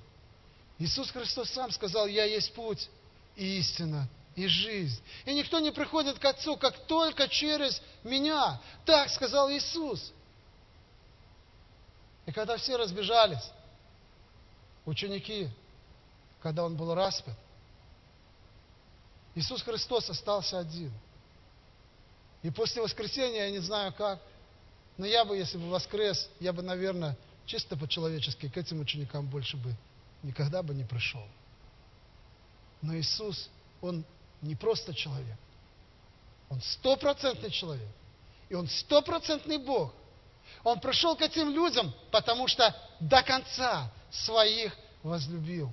Иисус 0.78 1.10
Христос 1.10 1.50
сам 1.50 1.70
сказал, 1.70 2.06
я 2.06 2.24
есть 2.24 2.52
путь 2.54 2.88
и 3.36 3.58
истина 3.58 4.08
и 4.34 4.46
жизнь. 4.46 5.00
И 5.24 5.34
никто 5.34 5.60
не 5.60 5.70
приходит 5.70 6.18
к 6.18 6.24
Отцу, 6.24 6.56
как 6.56 6.76
только 6.86 7.28
через 7.28 7.80
меня. 8.02 8.60
Так 8.84 9.10
сказал 9.10 9.50
Иисус. 9.50 10.12
И 12.26 12.32
когда 12.32 12.56
все 12.56 12.76
разбежались, 12.76 13.50
ученики, 14.84 15.48
когда 16.42 16.64
он 16.64 16.76
был 16.76 16.94
распят, 16.94 17.36
Иисус 19.34 19.62
Христос 19.62 20.10
остался 20.10 20.58
один. 20.58 20.92
И 22.42 22.50
после 22.50 22.82
воскресения, 22.82 23.44
я 23.44 23.50
не 23.50 23.60
знаю 23.60 23.94
как, 23.94 24.20
но 24.98 25.06
я 25.06 25.24
бы, 25.24 25.36
если 25.36 25.56
бы 25.56 25.70
воскрес, 25.70 26.28
я 26.40 26.52
бы, 26.52 26.60
наверное, 26.60 27.16
чисто 27.46 27.76
по-человечески 27.76 28.48
к 28.48 28.56
этим 28.56 28.80
ученикам 28.80 29.26
больше 29.26 29.56
бы 29.56 29.74
никогда 30.22 30.62
бы 30.62 30.74
не 30.74 30.84
пришел. 30.84 31.24
Но 32.82 32.96
Иисус, 32.96 33.48
Он 33.80 34.04
не 34.42 34.56
просто 34.56 34.92
человек. 34.92 35.36
Он 36.50 36.60
стопроцентный 36.60 37.50
человек. 37.50 37.88
И 38.48 38.54
Он 38.54 38.68
стопроцентный 38.68 39.58
Бог. 39.58 39.94
Он 40.64 40.78
пришел 40.80 41.16
к 41.16 41.22
этим 41.22 41.50
людям, 41.50 41.94
потому 42.10 42.48
что 42.48 42.76
до 43.00 43.22
конца 43.22 43.90
своих 44.10 44.76
возлюбил. 45.02 45.72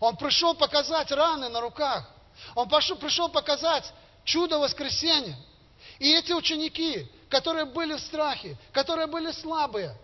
Он 0.00 0.16
пришел 0.16 0.54
показать 0.54 1.10
раны 1.10 1.48
на 1.48 1.60
руках. 1.60 2.08
Он 2.54 2.68
пришел 2.68 3.28
показать 3.28 3.92
чудо 4.24 4.58
воскресения. 4.58 5.36
И 5.98 6.12
эти 6.12 6.32
ученики, 6.32 7.10
которые 7.28 7.64
были 7.64 7.94
в 7.94 8.00
страхе, 8.00 8.58
которые 8.72 9.06
были 9.06 9.30
слабые, 9.32 9.96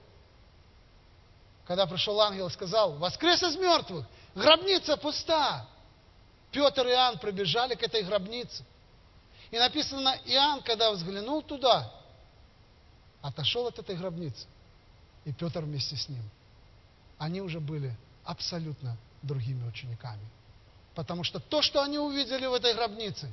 когда 1.67 1.87
пришел 1.87 2.21
ангел 2.21 2.49
и 2.49 2.51
сказал, 2.51 2.93
воскрес 2.95 3.43
из 3.43 3.57
мертвых, 3.57 4.07
гробница 4.35 4.97
пуста. 4.97 5.67
Петр 6.51 6.87
и 6.87 6.91
Иоанн 6.91 7.19
пробежали 7.19 7.75
к 7.75 7.83
этой 7.83 8.03
гробнице. 8.03 8.65
И 9.51 9.59
написано, 9.59 10.19
Иоанн, 10.27 10.63
когда 10.63 10.91
взглянул 10.91 11.43
туда, 11.43 11.91
отошел 13.21 13.67
от 13.67 13.79
этой 13.79 13.97
гробницы. 13.97 14.47
И 15.25 15.33
Петр 15.33 15.61
вместе 15.61 15.97
с 15.97 16.09
ним. 16.09 16.23
Они 17.19 17.41
уже 17.41 17.61
были 17.61 17.95
абсолютно 18.25 18.97
другими 19.23 19.67
учениками. 19.67 20.27
Потому 20.95 21.25
что 21.25 21.41
то, 21.41 21.63
что 21.63 21.83
они 21.83 21.99
увидели 21.99 22.47
в 22.47 22.53
этой 22.53 22.75
гробнице, 22.75 23.33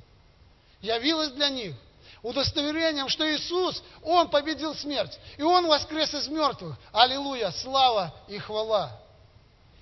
явилось 0.82 1.32
для 1.32 1.50
них 1.50 1.76
удостоверением, 2.22 3.10
что 3.10 3.30
Иисус, 3.30 3.82
Он 4.04 4.30
победил 4.30 4.76
смерть, 4.76 5.18
и 5.38 5.42
Он 5.42 5.68
воскрес 5.68 6.14
из 6.14 6.28
мертвых. 6.28 6.78
Аллилуйя, 6.92 7.52
слава 7.52 8.14
и 8.28 8.38
хвала. 8.38 9.00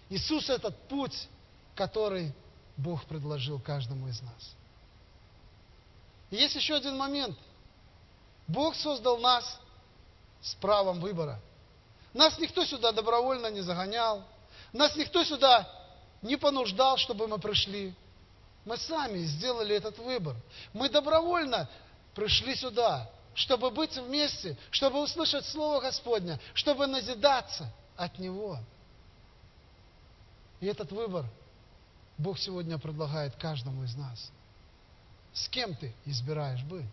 Иисус– 0.10 0.50
этот 0.50 0.76
путь, 0.88 1.28
который 1.76 2.34
Бог 2.78 3.06
предложил 3.06 3.60
каждому 3.60 4.08
из 4.08 4.22
нас. 4.22 4.56
И 6.30 6.36
есть 6.36 6.56
еще 6.56 6.76
один 6.76 6.98
момент. 6.98 7.38
Бог 8.48 8.76
создал 8.76 9.18
нас 9.18 9.60
с 10.42 10.54
правом 10.56 11.00
выбора. 11.00 11.40
Нас 12.14 12.38
никто 12.40 12.66
сюда 12.66 12.92
добровольно 12.92 13.48
не 13.48 13.62
загонял. 13.62 14.24
Нас 14.74 14.96
никто 14.96 15.24
сюда 15.24 15.70
не 16.22 16.38
понуждал, 16.38 16.98
чтобы 16.98 17.28
мы 17.28 17.40
пришли. 17.40 17.94
Мы 18.66 18.78
сами 18.78 19.20
сделали 19.20 19.76
этот 19.76 19.98
выбор. 19.98 20.36
Мы 20.74 20.90
добровольно 20.90 21.70
пришли 22.16 22.56
сюда, 22.56 23.10
чтобы 23.34 23.70
быть 23.72 23.96
вместе, 23.96 24.58
чтобы 24.72 25.02
услышать 25.02 25.46
Слово 25.46 25.80
Господня, 25.82 26.40
чтобы 26.54 26.88
назидаться 26.88 27.72
от 27.96 28.20
Него. 28.20 28.60
И 30.60 30.66
этот 30.66 30.92
выбор 30.92 31.26
Бог 32.18 32.40
сегодня 32.40 32.78
предлагает 32.78 33.36
каждому 33.36 33.84
из 33.84 33.96
нас. 33.96 34.32
С 35.34 35.48
кем 35.50 35.76
ты 35.76 35.94
избираешь 36.06 36.64
быть? 36.64 36.86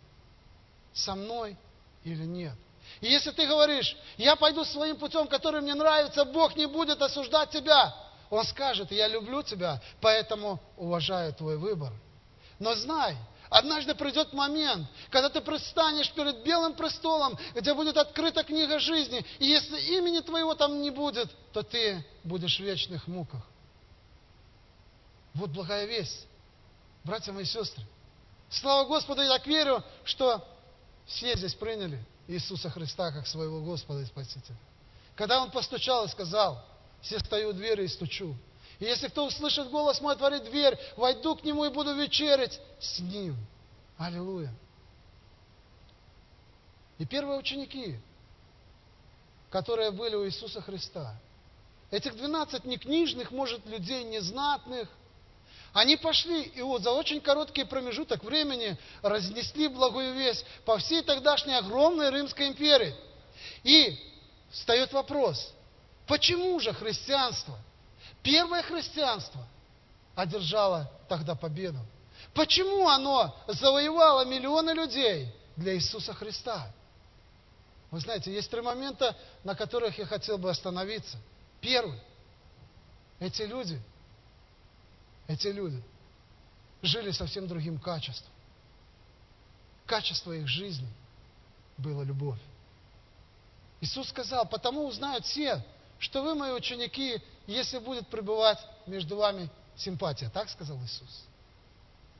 Со 0.92 1.14
мной 1.14 1.56
или 2.04 2.24
нет? 2.24 2.54
И 3.00 3.06
если 3.06 3.30
ты 3.30 3.46
говоришь, 3.46 3.96
я 4.18 4.36
пойду 4.36 4.64
своим 4.64 4.98
путем, 4.98 5.26
который 5.26 5.62
мне 5.62 5.74
нравится, 5.74 6.26
Бог 6.26 6.54
не 6.56 6.66
будет 6.66 7.00
осуждать 7.00 7.50
тебя. 7.50 7.94
Он 8.34 8.44
скажет, 8.44 8.90
я 8.90 9.06
люблю 9.06 9.44
тебя, 9.44 9.80
поэтому 10.00 10.60
уважаю 10.76 11.32
твой 11.34 11.56
выбор. 11.56 11.92
Но 12.58 12.74
знай, 12.74 13.16
однажды 13.48 13.94
придет 13.94 14.32
момент, 14.32 14.88
когда 15.10 15.28
ты 15.28 15.40
предстанешь 15.40 16.10
перед 16.10 16.42
белым 16.42 16.74
престолом, 16.74 17.38
где 17.54 17.72
будет 17.74 17.96
открыта 17.96 18.42
книга 18.42 18.80
жизни, 18.80 19.24
и 19.38 19.46
если 19.46 19.80
имени 19.96 20.18
твоего 20.18 20.56
там 20.56 20.82
не 20.82 20.90
будет, 20.90 21.30
то 21.52 21.62
ты 21.62 22.04
будешь 22.24 22.58
в 22.58 22.64
вечных 22.64 23.06
муках. 23.06 23.40
Вот 25.34 25.50
благая 25.50 25.84
весть, 25.84 26.26
братья 27.04 27.30
мои 27.30 27.44
сестры. 27.44 27.84
Слава 28.50 28.84
Господу, 28.88 29.22
я 29.22 29.28
так 29.28 29.46
верю, 29.46 29.84
что 30.02 30.44
все 31.06 31.36
здесь 31.36 31.54
приняли 31.54 32.04
Иисуса 32.26 32.68
Христа 32.68 33.12
как 33.12 33.28
своего 33.28 33.60
Господа 33.60 34.00
и 34.00 34.06
Спасителя. 34.06 34.56
Когда 35.14 35.40
Он 35.40 35.52
постучал 35.52 36.06
и 36.06 36.08
сказал, 36.08 36.64
все 37.04 37.18
стою 37.20 37.50
у 37.50 37.52
двери 37.52 37.84
и 37.84 37.88
стучу. 37.88 38.34
И 38.80 38.84
если 38.84 39.08
кто 39.08 39.26
услышит 39.26 39.70
голос 39.70 40.00
мой, 40.00 40.14
отворит 40.14 40.44
дверь, 40.44 40.76
войду 40.96 41.36
к 41.36 41.44
Нему 41.44 41.64
и 41.64 41.70
буду 41.70 41.94
вечерить 41.94 42.60
с 42.80 42.98
Ним. 42.98 43.36
Аллилуйя. 43.96 44.52
И 46.98 47.06
первые 47.06 47.38
ученики, 47.38 47.98
которые 49.50 49.90
были 49.90 50.16
у 50.16 50.26
Иисуса 50.26 50.60
Христа, 50.60 51.14
этих 51.90 52.16
двенадцать 52.16 52.64
некнижных, 52.64 53.30
может, 53.30 53.64
людей 53.66 54.02
незнатных, 54.04 54.88
они 55.72 55.96
пошли 55.96 56.42
и 56.42 56.62
вот 56.62 56.82
за 56.82 56.92
очень 56.92 57.20
короткий 57.20 57.64
промежуток 57.64 58.22
времени 58.22 58.78
разнесли 59.02 59.68
благую 59.68 60.14
весть 60.14 60.44
по 60.64 60.78
всей 60.78 61.02
тогдашней 61.02 61.54
огромной 61.54 62.10
Римской 62.10 62.48
империи. 62.48 62.94
И 63.64 63.98
встает 64.50 64.92
вопрос, 64.92 65.52
почему 66.06 66.58
же 66.60 66.72
христианство, 66.72 67.58
первое 68.22 68.62
христианство, 68.62 69.46
одержало 70.14 70.90
тогда 71.08 71.34
победу? 71.34 71.78
Почему 72.32 72.88
оно 72.88 73.36
завоевало 73.48 74.24
миллионы 74.24 74.70
людей 74.70 75.28
для 75.56 75.74
Иисуса 75.74 76.14
Христа? 76.14 76.70
Вы 77.90 78.00
знаете, 78.00 78.32
есть 78.32 78.50
три 78.50 78.60
момента, 78.60 79.16
на 79.44 79.54
которых 79.54 79.98
я 79.98 80.06
хотел 80.06 80.38
бы 80.38 80.50
остановиться. 80.50 81.16
Первый. 81.60 82.00
Эти 83.20 83.42
люди– 83.42 83.80
эти 85.26 85.48
люди 85.48 85.82
жили 86.82 87.10
совсем 87.10 87.48
другим 87.48 87.78
качеством. 87.78 88.30
Качество 89.86 90.32
их 90.32 90.48
жизни 90.48 90.88
было 91.78 92.02
любовь. 92.02 92.38
Иисус 93.80 94.08
сказал, 94.08 94.46
потому 94.46 94.86
узнают 94.86 95.24
все, 95.26 95.64
что 96.04 96.22
вы 96.22 96.34
мои 96.34 96.52
ученики, 96.52 97.18
если 97.46 97.78
будет 97.78 98.06
пребывать 98.08 98.58
между 98.86 99.16
вами 99.16 99.48
симпатия. 99.74 100.28
Так 100.28 100.50
сказал 100.50 100.76
Иисус? 100.84 101.24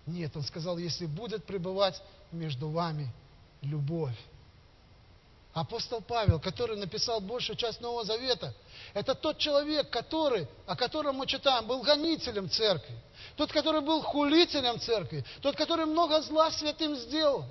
Нет, 0.06 0.34
Он 0.34 0.42
сказал, 0.42 0.78
если 0.78 1.04
будет 1.04 1.44
пребывать 1.44 2.00
между 2.32 2.70
вами 2.70 3.12
любовь. 3.60 4.16
Апостол 5.52 6.00
Павел, 6.00 6.40
который 6.40 6.76
написал 6.78 7.20
большую 7.20 7.56
часть 7.56 7.80
Нового 7.80 8.04
Завета, 8.04 8.54
это 8.94 9.14
тот 9.14 9.38
человек, 9.38 9.90
который, 9.90 10.48
о 10.66 10.74
котором 10.74 11.16
мы 11.16 11.26
читаем, 11.26 11.66
был 11.66 11.82
гонителем 11.82 12.48
церкви. 12.48 12.98
Тот, 13.36 13.52
который 13.52 13.82
был 13.82 14.02
хулителем 14.02 14.80
церкви. 14.80 15.24
Тот, 15.42 15.56
который 15.56 15.84
много 15.84 16.22
зла 16.22 16.50
святым 16.50 16.96
сделал. 16.96 17.44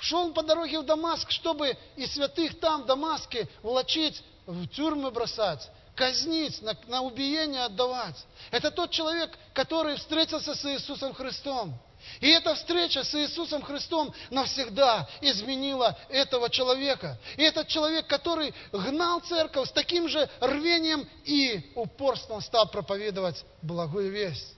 Шел 0.00 0.32
по 0.32 0.42
дороге 0.42 0.80
в 0.80 0.86
Дамаск, 0.86 1.30
чтобы 1.30 1.76
и 1.94 2.06
святых 2.06 2.58
там, 2.58 2.82
в 2.82 2.86
Дамаске, 2.86 3.48
влачить, 3.62 4.22
в 4.46 4.66
тюрьмы 4.68 5.10
бросать, 5.10 5.70
казнить, 5.94 6.60
на, 6.62 6.76
на 6.86 7.02
убиение 7.02 7.64
отдавать. 7.64 8.16
Это 8.50 8.70
тот 8.70 8.90
человек, 8.90 9.36
который 9.52 9.96
встретился 9.96 10.54
с 10.54 10.64
Иисусом 10.64 11.14
Христом. 11.14 11.78
И 12.20 12.28
эта 12.28 12.54
встреча 12.54 13.02
с 13.02 13.14
Иисусом 13.14 13.62
Христом 13.62 14.14
навсегда 14.30 15.08
изменила 15.20 15.96
этого 16.08 16.50
человека. 16.50 17.18
И 17.36 17.42
этот 17.42 17.68
человек, 17.68 18.06
который 18.06 18.54
гнал 18.72 19.20
церковь 19.20 19.68
с 19.68 19.72
таким 19.72 20.08
же 20.08 20.28
рвением 20.40 21.08
и 21.24 21.72
упорством 21.74 22.40
стал 22.42 22.68
проповедовать 22.68 23.44
благую 23.62 24.10
весть. 24.10 24.54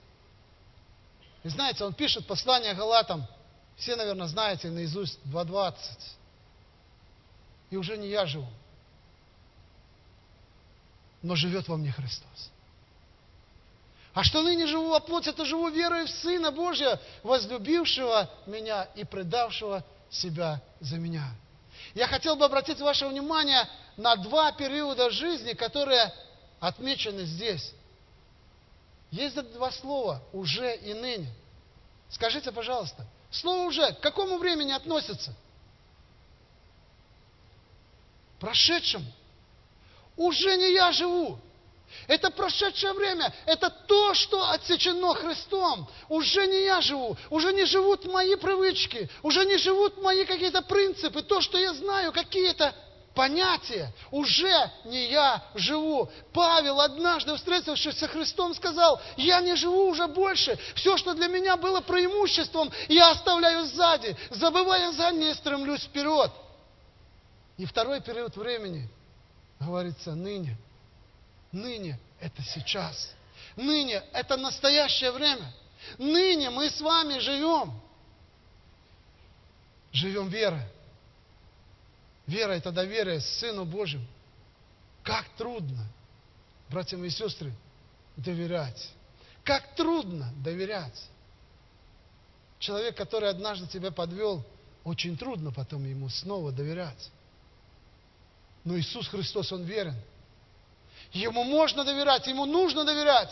И 1.43 1.49
знаете, 1.49 1.85
он 1.85 1.93
пишет 1.93 2.27
послание 2.27 2.73
Галатам, 2.73 3.25
все, 3.77 3.95
наверное, 3.95 4.27
знаете 4.27 4.69
наизусть 4.69 5.19
2.20. 5.25 5.75
И 7.69 7.77
уже 7.77 7.97
не 7.97 8.09
я 8.09 8.25
живу, 8.25 8.47
но 11.21 11.35
живет 11.35 11.67
во 11.67 11.77
мне 11.77 11.91
Христос. 11.91 12.51
А 14.13 14.23
что 14.23 14.41
ныне 14.41 14.65
живу 14.65 14.89
во 14.89 14.99
плоти, 14.99 15.29
это 15.29 15.45
живу 15.45 15.69
верой 15.69 16.05
в 16.05 16.09
Сына 16.09 16.51
Божия, 16.51 16.99
возлюбившего 17.21 18.29
меня 18.47 18.83
и 18.95 19.03
предавшего 19.03 19.83
себя 20.09 20.59
за 20.79 20.97
меня. 20.97 21.29
Я 21.93 22.07
хотел 22.07 22.35
бы 22.35 22.45
обратить 22.45 22.79
ваше 22.79 23.07
внимание 23.07 23.67
на 23.95 24.15
два 24.15 24.51
периода 24.53 25.09
жизни, 25.11 25.53
которые 25.53 26.11
отмечены 26.59 27.25
здесь. 27.25 27.73
Есть 29.11 29.35
два 29.53 29.71
слова 29.71 30.21
«уже» 30.33 30.75
и 30.77 30.93
«ныне». 30.93 31.31
Скажите, 32.09 32.51
пожалуйста, 32.51 33.05
слово 33.31 33.67
«уже» 33.67 33.93
к 33.93 33.99
какому 33.99 34.37
времени 34.37 34.71
относится? 34.71 35.33
Прошедшему. 38.39 39.05
Уже 40.17 40.57
не 40.57 40.73
я 40.73 40.91
живу, 40.91 41.39
это 42.07 42.29
прошедшее 42.31 42.93
время, 42.93 43.33
это 43.45 43.69
то, 43.69 44.13
что 44.13 44.49
отсечено 44.49 45.13
Христом. 45.13 45.87
Уже 46.09 46.45
не 46.47 46.63
я 46.63 46.81
живу, 46.81 47.17
уже 47.29 47.53
не 47.53 47.65
живут 47.65 48.05
мои 48.05 48.35
привычки, 48.35 49.09
уже 49.23 49.45
не 49.45 49.57
живут 49.57 50.01
мои 50.01 50.25
какие-то 50.25 50.61
принципы, 50.61 51.21
то, 51.21 51.41
что 51.41 51.57
я 51.57 51.73
знаю, 51.73 52.11
какие-то 52.11 52.73
понятие 53.13 53.91
«уже 54.11 54.71
не 54.85 55.09
я 55.09 55.43
живу». 55.55 56.09
Павел 56.33 56.79
однажды, 56.81 57.35
встретившись 57.35 57.97
со 57.97 58.07
Христом, 58.07 58.53
сказал, 58.53 59.01
«Я 59.17 59.41
не 59.41 59.55
живу 59.55 59.89
уже 59.89 60.05
больше. 60.07 60.57
Все, 60.75 60.97
что 60.97 61.15
для 61.15 61.27
меня 61.27 61.57
было 61.57 61.81
преимуществом, 61.81 62.71
я 62.87 63.09
оставляю 63.09 63.65
сзади. 63.65 64.15
Забывая 64.29 64.91
заднее, 64.91 65.33
стремлюсь 65.33 65.83
вперед». 65.83 66.31
И 67.57 67.65
второй 67.65 68.01
период 68.01 68.37
времени, 68.37 68.87
говорится, 69.59 70.15
ныне. 70.15 70.57
Ныне– 71.51 71.99
это 72.19 72.41
сейчас. 72.43 73.13
Ныне– 73.55 74.03
это 74.13 74.37
настоящее 74.37 75.11
время. 75.11 75.51
Ныне 75.97 76.49
мы 76.49 76.69
с 76.69 76.79
вами 76.81 77.19
живем. 77.19 77.79
Живем 79.91 80.29
верой. 80.29 80.63
Вера– 82.27 82.51
это 82.53 82.71
доверие 82.71 83.21
Сыну 83.21 83.65
Божьему. 83.65 84.05
Как 85.01 85.25
трудно, 85.37 85.85
братьям 86.69 87.03
и 87.05 87.09
сестры, 87.09 87.53
доверять. 88.17 88.91
Как 89.43 89.75
трудно 89.75 90.33
доверять. 90.43 91.01
Человек, 92.59 92.97
который 92.97 93.29
однажды 93.29 93.67
тебя 93.67 93.91
подвел, 93.91 94.43
очень 94.83 95.17
трудно 95.17 95.53
потом 95.53 95.85
ему 95.85 96.09
снова 96.09 96.51
доверять. 96.51 97.09
Но 98.67 98.77
Иисус 98.77 99.07
Христос, 99.07 99.53
Он 99.53 99.63
верен. 99.63 99.95
Ему 101.13 101.45
можно 101.45 101.85
доверять, 101.85 102.27
ему 102.27 102.45
нужно 102.45 102.83
доверять. 102.83 103.31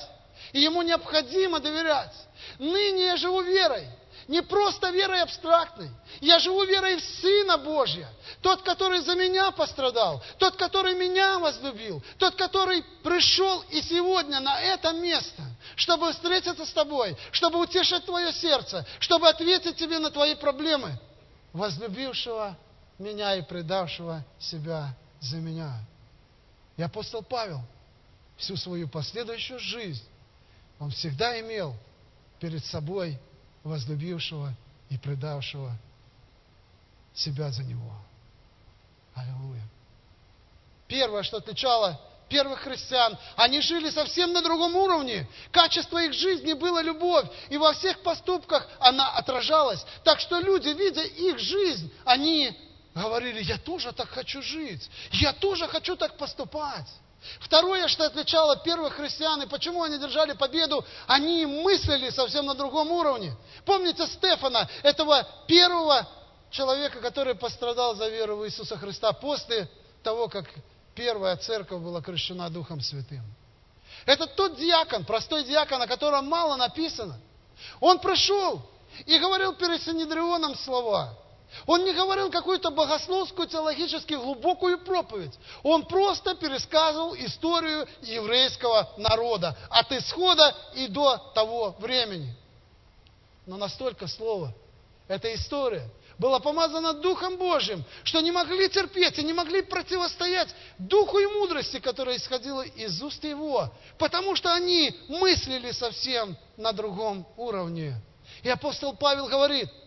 И 0.53 0.61
ему 0.61 0.81
необходимо 0.81 1.59
доверять. 1.59 2.13
Ныне 2.57 3.07
я 3.07 3.17
живу 3.17 3.41
верой. 3.41 3.85
Не 4.29 4.41
просто 4.41 4.91
верой 4.91 5.21
абстрактной. 5.21 5.89
Я 6.21 6.39
живу 6.39 6.63
верой 6.63 6.95
в 6.95 7.03
Сына 7.03 7.57
Божья. 7.57 8.07
Тот, 8.41 8.61
который 8.61 9.01
за 9.01 9.13
меня 9.15 9.51
пострадал. 9.51 10.23
Тот, 10.37 10.55
который 10.55 10.95
меня 10.95 11.37
возлюбил. 11.37 12.01
Тот, 12.17 12.35
который 12.35 12.81
пришел 13.03 13.61
и 13.71 13.81
сегодня 13.81 14.39
на 14.39 14.61
это 14.61 14.93
место, 14.93 15.43
чтобы 15.75 16.13
встретиться 16.13 16.65
с 16.65 16.71
тобой, 16.71 17.17
чтобы 17.31 17.59
утешить 17.59 18.05
твое 18.05 18.31
сердце, 18.31 18.85
чтобы 18.99 19.27
ответить 19.27 19.75
тебе 19.75 19.99
на 19.99 20.11
твои 20.11 20.33
проблемы. 20.35 20.97
Возлюбившего 21.51 22.57
меня 22.97 23.35
и 23.35 23.41
предавшего 23.41 24.23
себя 24.39 24.95
за 25.19 25.37
меня. 25.37 25.79
И 26.77 26.81
апостол 26.83 27.23
Павел 27.23 27.61
всю 28.37 28.57
свою 28.57 28.87
последующую 28.87 29.59
жизнь, 29.59 30.03
он 30.79 30.91
всегда 30.91 31.39
имел 31.39 31.75
перед 32.39 32.63
собой 32.65 33.17
возлюбившего 33.63 34.53
и 34.89 34.97
предавшего 34.97 35.75
себя 37.13 37.49
за 37.51 37.63
него. 37.63 37.93
Аллилуйя. 39.15 39.63
Первое, 40.87 41.23
что 41.23 41.37
отличало 41.37 41.99
первых 42.29 42.61
христиан, 42.61 43.17
они 43.35 43.61
жили 43.61 43.89
совсем 43.89 44.33
на 44.33 44.41
другом 44.41 44.75
уровне. 44.75 45.27
Качество 45.51 46.03
их 46.03 46.13
жизни 46.13 46.53
было 46.53 46.81
любовь, 46.81 47.27
и 47.49 47.57
во 47.57 47.73
всех 47.73 48.01
поступках 48.01 48.67
она 48.79 49.11
отражалась. 49.11 49.85
Так 50.03 50.19
что 50.19 50.39
люди, 50.39 50.69
видя 50.69 51.03
их 51.03 51.39
жизнь, 51.39 51.91
они 52.03 52.57
говорили, 52.95 53.43
я 53.43 53.57
тоже 53.57 53.91
так 53.91 54.09
хочу 54.09 54.41
жить, 54.41 54.89
я 55.11 55.33
тоже 55.33 55.67
хочу 55.67 55.95
так 55.95 56.17
поступать. 56.17 56.87
Второе, 57.39 57.87
что 57.87 58.05
отличало 58.05 58.55
первых 58.57 58.93
христиан, 58.93 59.41
и 59.41 59.47
почему 59.47 59.83
они 59.83 59.97
держали 59.97 60.33
победу, 60.33 60.85
они 61.07 61.45
мыслили 61.45 62.09
совсем 62.09 62.45
на 62.45 62.53
другом 62.53 62.91
уровне. 62.91 63.35
Помните 63.65 64.05
Стефана, 64.07 64.69
этого 64.83 65.27
первого 65.47 66.07
человека, 66.51 66.99
который 67.01 67.35
пострадал 67.35 67.95
за 67.95 68.07
веру 68.09 68.37
в 68.37 68.45
Иисуса 68.45 68.77
Христа 68.77 69.11
после 69.11 69.67
того, 70.03 70.27
как 70.27 70.45
первая 70.93 71.35
церковь 71.37 71.81
была 71.81 72.01
крещена 72.01 72.49
Духом 72.49 72.79
Святым. 72.79 73.23
Это 74.05 74.27
тот 74.27 74.55
диакон, 74.57 75.03
простой 75.03 75.43
диакон, 75.43 75.81
о 75.81 75.87
котором 75.87 76.27
мало 76.27 76.55
написано. 76.57 77.19
Он 77.79 77.97
пришел 77.99 78.61
и 79.05 79.17
говорил 79.17 79.53
перед 79.53 79.81
Синедрионом 79.81 80.55
слова. 80.55 81.17
Он 81.65 81.83
не 81.83 81.93
говорил 81.93 82.29
какую-то 82.29 82.69
богословскую, 82.69 83.47
теологически 83.47 84.13
глубокую 84.13 84.79
проповедь. 84.79 85.33
Он 85.63 85.85
просто 85.85 86.35
пересказывал 86.35 87.15
историю 87.15 87.87
еврейского 88.01 88.91
народа 88.97 89.57
от 89.69 89.91
исхода 89.91 90.55
и 90.75 90.87
до 90.87 91.17
того 91.33 91.75
времени. 91.79 92.35
Но 93.45 93.57
настолько 93.57 94.07
слово, 94.07 94.53
эта 95.07 95.33
история, 95.33 95.89
была 96.17 96.39
помазана 96.39 96.93
Духом 96.93 97.37
Божьим, 97.37 97.83
что 98.03 98.21
не 98.21 98.31
могли 98.31 98.69
терпеть 98.69 99.19
и 99.19 99.23
не 99.23 99.33
могли 99.33 99.61
противостоять 99.61 100.53
Духу 100.77 101.19
и 101.19 101.25
мудрости, 101.25 101.79
которая 101.79 102.17
исходила 102.17 102.61
из 102.61 103.01
уст 103.01 103.23
Его, 103.23 103.69
потому 103.97 104.35
что 104.35 104.53
они 104.53 104.95
мыслили 105.09 105.71
совсем 105.71 106.37
на 106.57 106.71
другом 106.71 107.27
уровне. 107.37 107.95
И 108.43 108.49
апостол 108.49 108.95
Павел 108.95 109.27
говорит– 109.27 109.69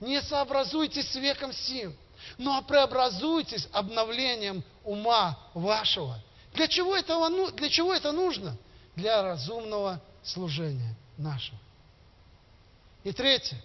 не 0.00 0.20
сообразуйтесь 0.22 1.10
с 1.10 1.14
веком 1.16 1.52
сим, 1.52 1.96
но 2.38 2.62
преобразуйтесь 2.62 3.68
обновлением 3.72 4.64
ума 4.84 5.38
вашего. 5.54 6.18
Для 6.54 6.66
чего, 6.68 6.96
этого, 6.96 7.28
ну, 7.28 7.50
для 7.52 7.68
чего 7.68 7.94
это 7.94 8.12
нужно? 8.12 8.56
Для 8.96 9.22
разумного 9.22 10.00
служения 10.22 10.94
нашего. 11.16 11.58
И 13.04 13.12
третье, 13.12 13.56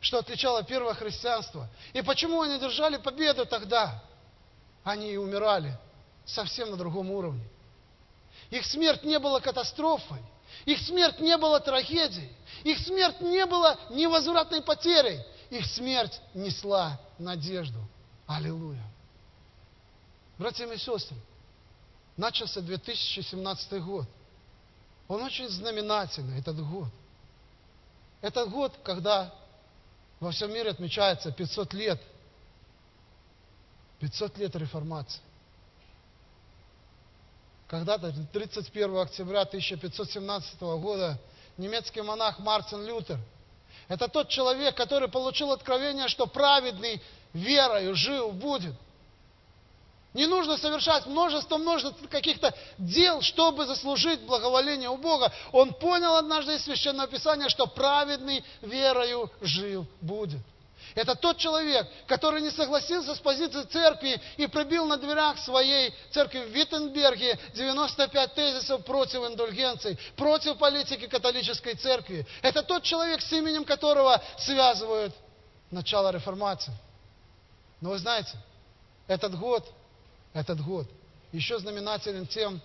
что 0.00 0.18
отличало 0.18 0.62
первое 0.62 0.94
христианство, 0.94 1.68
и 1.92 2.02
почему 2.02 2.40
они 2.42 2.58
держали 2.58 2.96
победу 2.96 3.44
тогда, 3.46 4.02
они 4.82 5.12
и 5.12 5.16
умирали 5.16 5.76
совсем 6.24 6.70
на 6.70 6.76
другом 6.76 7.10
уровне. 7.10 7.44
Их 8.50 8.64
смерть 8.64 9.04
не 9.04 9.18
была 9.18 9.40
катастрофой, 9.40 10.20
их 10.64 10.80
смерть 10.80 11.20
не 11.20 11.36
была 11.36 11.60
трагедией, 11.60 12.32
их 12.64 12.78
смерть 12.78 13.20
не 13.20 13.44
была 13.46 13.76
невозвратной 13.90 14.62
потерей, 14.62 15.20
их 15.50 15.66
смерть 15.66 16.20
несла 16.32 16.98
надежду. 17.18 17.78
Аллилуйя. 18.26 18.82
Братья 20.38 20.64
и 20.66 20.78
сестры, 20.78 21.16
начался 22.16 22.60
2017 22.60 23.82
год. 23.82 24.06
Он 25.08 25.22
очень 25.22 25.48
знаменательный, 25.48 26.38
этот 26.38 26.64
год. 26.64 26.88
Это 28.20 28.46
год, 28.46 28.78
когда 28.84 29.34
во 30.20 30.30
всем 30.30 30.52
мире 30.52 30.70
отмечается 30.70 31.32
500 31.32 31.74
лет, 31.74 32.00
500 33.98 34.38
лет 34.38 34.54
реформации. 34.56 35.20
Когда-то, 37.66 38.12
31 38.32 38.96
октября 38.98 39.42
1517 39.42 40.60
года, 40.60 41.18
немецкий 41.56 42.02
монах 42.02 42.38
Мартин 42.38 42.86
Лютер– 42.86 43.18
это 43.90 44.06
тот 44.06 44.28
человек, 44.28 44.76
который 44.76 45.08
получил 45.08 45.50
откровение, 45.50 46.06
что 46.06 46.26
праведный 46.26 47.02
верою 47.32 47.96
жив 47.96 48.32
будет. 48.34 48.72
Не 50.14 50.28
нужно 50.28 50.56
совершать 50.56 51.06
множество, 51.06 51.58
множество 51.58 52.06
каких-то 52.06 52.54
дел, 52.78 53.20
чтобы 53.20 53.66
заслужить 53.66 54.20
благоволение 54.20 54.88
у 54.88 54.96
Бога. 54.96 55.32
Он 55.50 55.74
понял 55.74 56.14
однажды 56.14 56.54
из 56.54 56.62
Священного 56.62 57.08
Писания, 57.08 57.48
что 57.48 57.66
праведный 57.66 58.44
верою 58.62 59.28
жив 59.40 59.84
будет. 60.00 60.40
Это 60.94 61.14
тот 61.14 61.38
человек, 61.38 61.86
который 62.06 62.40
не 62.40 62.50
согласился 62.50 63.14
с 63.14 63.18
позицией 63.18 63.64
церкви 63.66 64.20
и 64.36 64.46
пробил 64.46 64.86
на 64.86 64.96
дверях 64.96 65.38
своей 65.38 65.94
церкви 66.10 66.40
в 66.40 66.50
Виттенберге 66.50 67.38
95 67.54 68.34
тезисов 68.34 68.84
против 68.84 69.24
индульгенций, 69.24 69.98
против 70.16 70.58
политики 70.58 71.06
католической 71.06 71.74
церкви. 71.74 72.26
Это 72.42 72.62
тот 72.62 72.82
человек, 72.82 73.20
с 73.20 73.32
именем 73.32 73.64
которого 73.64 74.20
связывают 74.38 75.14
начало 75.70 76.10
реформации. 76.10 76.72
Но 77.80 77.90
вы 77.90 77.98
знаете, 77.98 78.36
этот 79.06 79.38
год, 79.38 79.66
этот 80.32 80.60
год 80.60 80.88
еще 81.32 81.58
знаменателен 81.58 82.26
тем 82.26 82.60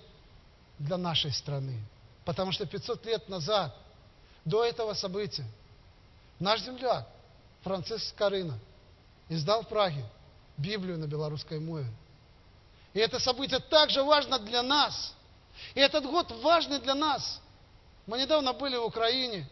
для 0.80 0.98
нашей 0.98 1.32
страны. 1.32 1.80
Потому 2.26 2.52
что 2.52 2.66
500 2.66 3.06
лет 3.06 3.30
назад, 3.30 3.76
до 4.44 4.64
этого 4.64 4.94
события, 4.94 5.46
наш 6.40 6.62
земляк, 6.62 7.08
Франциск 7.66 8.10
Скорына 8.10 8.60
издал 9.28 9.64
в 9.64 9.68
Праге 9.68 10.06
Библию 10.56 11.00
на 11.00 11.08
белорусской 11.08 11.60
мове. 11.60 11.88
И 12.94 13.00
это 13.00 13.20
событие 13.20 13.60
также 13.60 14.04
важно 14.04 14.38
для 14.38 14.62
нас. 14.62 15.16
И 15.74 15.80
этот 15.80 16.06
год 16.06 16.32
важный 16.44 16.80
для 16.80 16.94
нас. 16.94 17.42
Мы 18.06 18.20
недавно 18.20 18.54
были 18.54 18.78
в 18.78 18.84
Украине, 18.84 19.50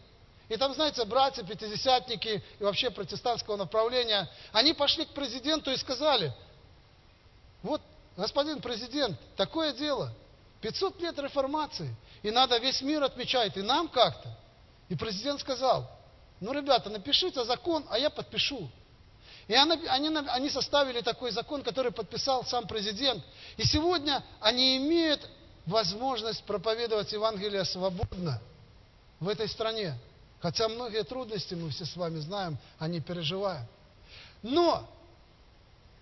и 0.48 0.56
там, 0.56 0.72
знаете, 0.74 1.04
братья, 1.04 1.42
пятидесятники 1.42 2.40
и 2.60 2.62
вообще 2.62 2.88
протестантского 2.88 3.56
направления, 3.56 4.30
они 4.52 4.74
пошли 4.74 5.06
к 5.06 5.10
президенту 5.10 5.72
и 5.72 5.76
сказали, 5.76 6.32
вот, 7.64 7.82
господин 8.16 8.60
президент, 8.60 9.18
такое 9.34 9.72
дело, 9.72 10.12
500 10.60 11.00
лет 11.00 11.18
реформации, 11.18 11.92
и 12.22 12.30
надо 12.30 12.58
весь 12.58 12.80
мир 12.80 13.02
отмечать, 13.02 13.56
и 13.56 13.62
нам 13.62 13.88
как-то. 13.88 14.28
И 14.88 14.94
президент 14.94 15.40
сказал, 15.40 15.90
ну, 16.40 16.52
ребята, 16.52 16.90
напишите 16.90 17.44
закон, 17.44 17.84
а 17.90 17.98
я 17.98 18.10
подпишу. 18.10 18.70
И 19.46 19.54
они, 19.54 20.16
они 20.28 20.50
составили 20.50 21.00
такой 21.00 21.30
закон, 21.30 21.62
который 21.62 21.92
подписал 21.92 22.44
сам 22.44 22.66
президент. 22.66 23.22
И 23.56 23.64
сегодня 23.64 24.22
они 24.40 24.78
имеют 24.78 25.28
возможность 25.66 26.42
проповедовать 26.44 27.12
Евангелие 27.12 27.64
свободно 27.64 28.40
в 29.20 29.28
этой 29.28 29.48
стране. 29.48 29.98
Хотя 30.40 30.68
многие 30.68 31.04
трудности, 31.04 31.54
мы 31.54 31.70
все 31.70 31.84
с 31.84 31.96
вами 31.96 32.18
знаем, 32.20 32.58
они 32.78 33.00
переживают. 33.00 33.66
Но 34.42 34.86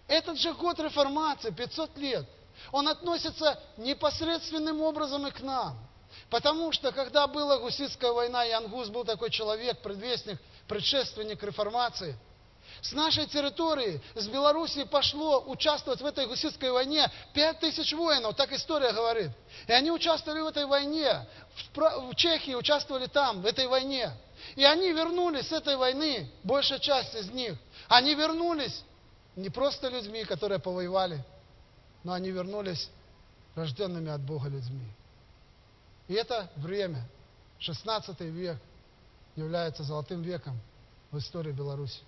этот 0.09 0.39
же 0.39 0.53
год 0.55 0.79
реформации, 0.81 1.51
500 1.51 1.97
лет, 1.99 2.27
он 2.71 2.89
относится 2.89 3.59
непосредственным 3.77 4.83
образом 4.83 5.27
и 5.27 5.31
к 5.31 5.41
нам. 5.41 5.79
Потому 6.31 6.73
что, 6.73 6.93
когда 6.93 7.27
была 7.27 7.59
гуситская 7.59 8.13
война, 8.13 8.45
Ян 8.45 8.69
Гус 8.69 8.89
был 8.89 9.05
такой 9.05 9.31
человек, 9.31 9.81
предвестник, 9.83 10.39
предшественник 10.67 11.43
реформации– 11.43 12.17
с 12.81 12.93
нашей 12.93 13.27
территории, 13.27 14.01
с 14.15 14.27
Белоруссии 14.27 14.85
пошло 14.85 15.45
участвовать 15.47 16.01
в 16.01 16.07
этой 16.07 16.27
гуситской 16.27 16.71
войне 16.71 17.09
пять 17.33 17.61
тысяч 17.61 17.93
воинов, 17.93 18.35
так 18.35 18.53
история 18.53 18.93
говорит. 18.93 19.31
И 19.69 19.73
они 19.73 19.91
участвовали 19.91 20.41
в 20.41 20.47
этой 20.47 20.67
войне, 20.67 21.27
в 21.75 22.15
Чехии 22.17 22.55
участвовали 22.55 23.07
там, 23.07 23.43
в 23.43 23.47
этой 23.47 23.67
войне. 23.67 24.11
И 24.57 24.65
они 24.65 24.91
вернулись 24.93 25.49
с 25.49 25.53
этой 25.53 25.77
войны, 25.77 26.29
большая 26.43 26.81
часть 26.81 27.15
из 27.15 27.31
них, 27.31 27.57
они 27.89 28.15
вернулись 28.15 28.83
не 29.37 29.51
просто 29.51 29.89
людьми, 29.89 30.25
которые 30.25 30.59
повоевали, 30.59 31.25
но 32.03 32.13
они 32.15 32.31
вернулись 32.31 32.91
рожденными 33.55 34.11
от 34.11 34.21
Бога 34.23 34.49
людьми. 34.49 34.87
И 36.09 36.15
это 36.15 36.51
время, 36.57 37.07
16 37.59 38.21
век, 38.21 38.59
является 39.37 39.83
золотым 39.83 40.23
веком 40.23 40.59
в 41.11 41.19
истории 41.19 41.53
Беларуси. 41.53 42.01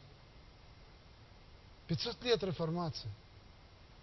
500 1.86 2.22
лет 2.24 2.42
реформации. 2.42 3.08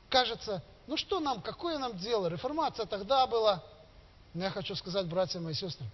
Кажется, 0.10 0.64
ну 0.88 0.98
что 0.98 1.20
нам, 1.20 1.42
какое 1.42 1.78
нам 1.78 1.98
дело? 1.98 2.28
Реформация 2.28 2.86
тогда 2.86 3.26
была. 3.28 3.64
Но 4.34 4.44
я 4.46 4.50
хочу 4.50 4.76
сказать, 4.76 5.08
братья 5.08 5.40
мои 5.40 5.54
сестры, 5.54 5.86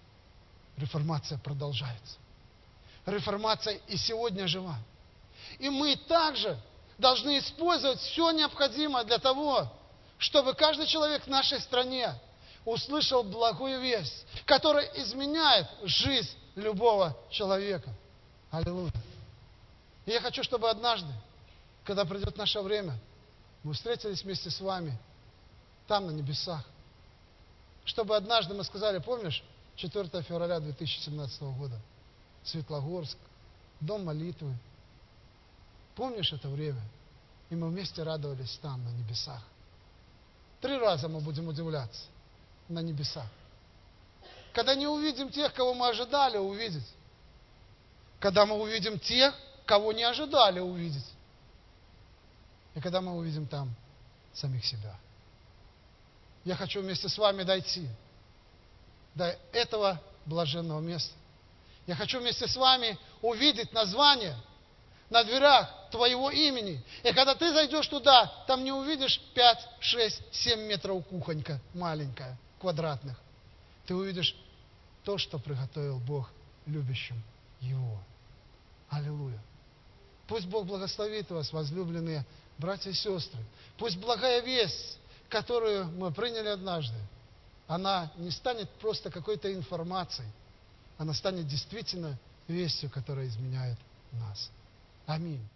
реформация 0.76 1.38
продолжается. 1.38 2.16
Реформация 3.06 3.80
и 3.88 3.96
сегодня 3.96 4.46
жива. 4.46 4.76
И 5.58 5.70
мы 5.70 5.96
также 5.96 6.58
должны 6.98 7.38
использовать 7.38 8.00
все 8.00 8.30
необходимое 8.32 9.04
для 9.04 9.18
того, 9.18 9.72
чтобы 10.18 10.54
каждый 10.54 10.86
человек 10.86 11.24
в 11.24 11.28
нашей 11.28 11.60
стране 11.60 12.14
услышал 12.70 13.22
благую 13.22 13.80
весть, 13.80 14.26
которая 14.46 14.86
изменяет 14.94 15.68
жизнь 15.84 16.36
любого 16.54 17.16
человека. 17.30 17.90
Аллилуйя. 18.50 18.92
И 20.06 20.10
я 20.10 20.20
хочу, 20.20 20.42
чтобы 20.42 20.70
однажды 20.70 21.12
когда 21.88 22.04
придет 22.04 22.36
наше 22.36 22.60
время, 22.60 22.98
мы 23.62 23.72
встретились 23.72 24.22
вместе 24.22 24.50
с 24.50 24.60
вами 24.60 24.94
там, 25.86 26.06
на 26.06 26.10
небесах. 26.10 26.62
Чтобы 27.86 28.14
однажды 28.14 28.52
мы 28.52 28.62
сказали, 28.62 28.98
помнишь, 28.98 29.42
4 29.76 30.22
февраля 30.22 30.60
2017 30.60 31.40
года, 31.56 31.80
Светлогорск, 32.44 33.16
Дом 33.80 34.04
молитвы. 34.04 34.54
Помнишь 35.94 36.30
это 36.30 36.50
время? 36.50 36.82
И 37.48 37.54
мы 37.54 37.70
вместе 37.70 38.02
радовались 38.02 38.58
там, 38.60 38.84
на 38.84 38.90
небесах. 38.90 39.42
Три 40.60 40.76
раза 40.76 41.08
мы 41.08 41.20
будем 41.20 41.48
удивляться 41.48 42.02
на 42.68 42.80
небесах. 42.80 43.26
Когда 44.52 44.74
не 44.74 44.86
увидим 44.86 45.30
тех, 45.30 45.52
кого 45.54 45.74
мы 45.74 45.88
ожидали 45.88 46.36
увидеть. 46.36 46.86
Когда 48.18 48.46
мы 48.46 48.56
увидим 48.56 48.98
тех, 48.98 49.34
кого 49.64 49.92
не 49.92 50.02
ожидали 50.02 50.60
увидеть. 50.60 51.06
И 52.74 52.80
когда 52.80 53.00
мы 53.00 53.16
увидим 53.16 53.46
там 53.46 53.70
самих 54.32 54.64
себя. 54.64 54.96
Я 56.44 56.56
хочу 56.56 56.80
вместе 56.80 57.08
с 57.08 57.18
вами 57.18 57.42
дойти 57.42 57.88
до 59.14 59.36
этого 59.52 60.00
блаженного 60.24 60.80
места. 60.80 61.12
Я 61.86 61.94
хочу 61.94 62.20
вместе 62.20 62.46
с 62.46 62.56
вами 62.56 62.98
увидеть 63.22 63.72
название 63.72 64.36
на 65.10 65.24
дверях 65.24 65.72
твоего 65.90 66.30
имени. 66.30 66.82
И 67.02 67.12
когда 67.12 67.34
ты 67.34 67.52
зайдешь 67.52 67.88
туда, 67.88 68.26
там 68.46 68.62
не 68.62 68.72
увидишь 68.72 69.20
5, 69.34 69.68
6, 69.80 70.22
7 70.34 70.60
метров 70.60 71.06
кухонька 71.06 71.60
маленькая, 71.74 72.36
квадратных. 72.58 73.16
Ты 73.86 73.94
увидишь 73.94 74.36
то, 75.04 75.18
что 75.18 75.38
приготовил 75.38 75.98
Бог 76.00 76.30
любящим 76.66 77.22
Его. 77.60 77.98
Аллилуйя. 78.90 79.40
Пусть 80.26 80.46
Бог 80.46 80.66
благословит 80.66 81.30
вас, 81.30 81.52
возлюбленные 81.52 82.24
братья 82.58 82.90
и 82.90 82.94
сестры, 82.94 83.40
пусть 83.78 83.96
благая 83.96 84.42
весть, 84.42 84.98
которую 85.28 85.86
мы 85.86 86.12
приняли 86.12 86.48
однажды, 86.48 86.98
она 87.66 88.10
не 88.16 88.30
станет 88.30 88.68
просто 88.80 89.10
какой-то 89.10 89.52
информацией, 89.52 90.28
она 90.98 91.14
станет 91.14 91.46
действительно 91.46 92.18
вестью, 92.46 92.90
которая 92.90 93.26
изменяет 93.28 93.78
нас. 94.12 94.50
Аминь. 95.06 95.46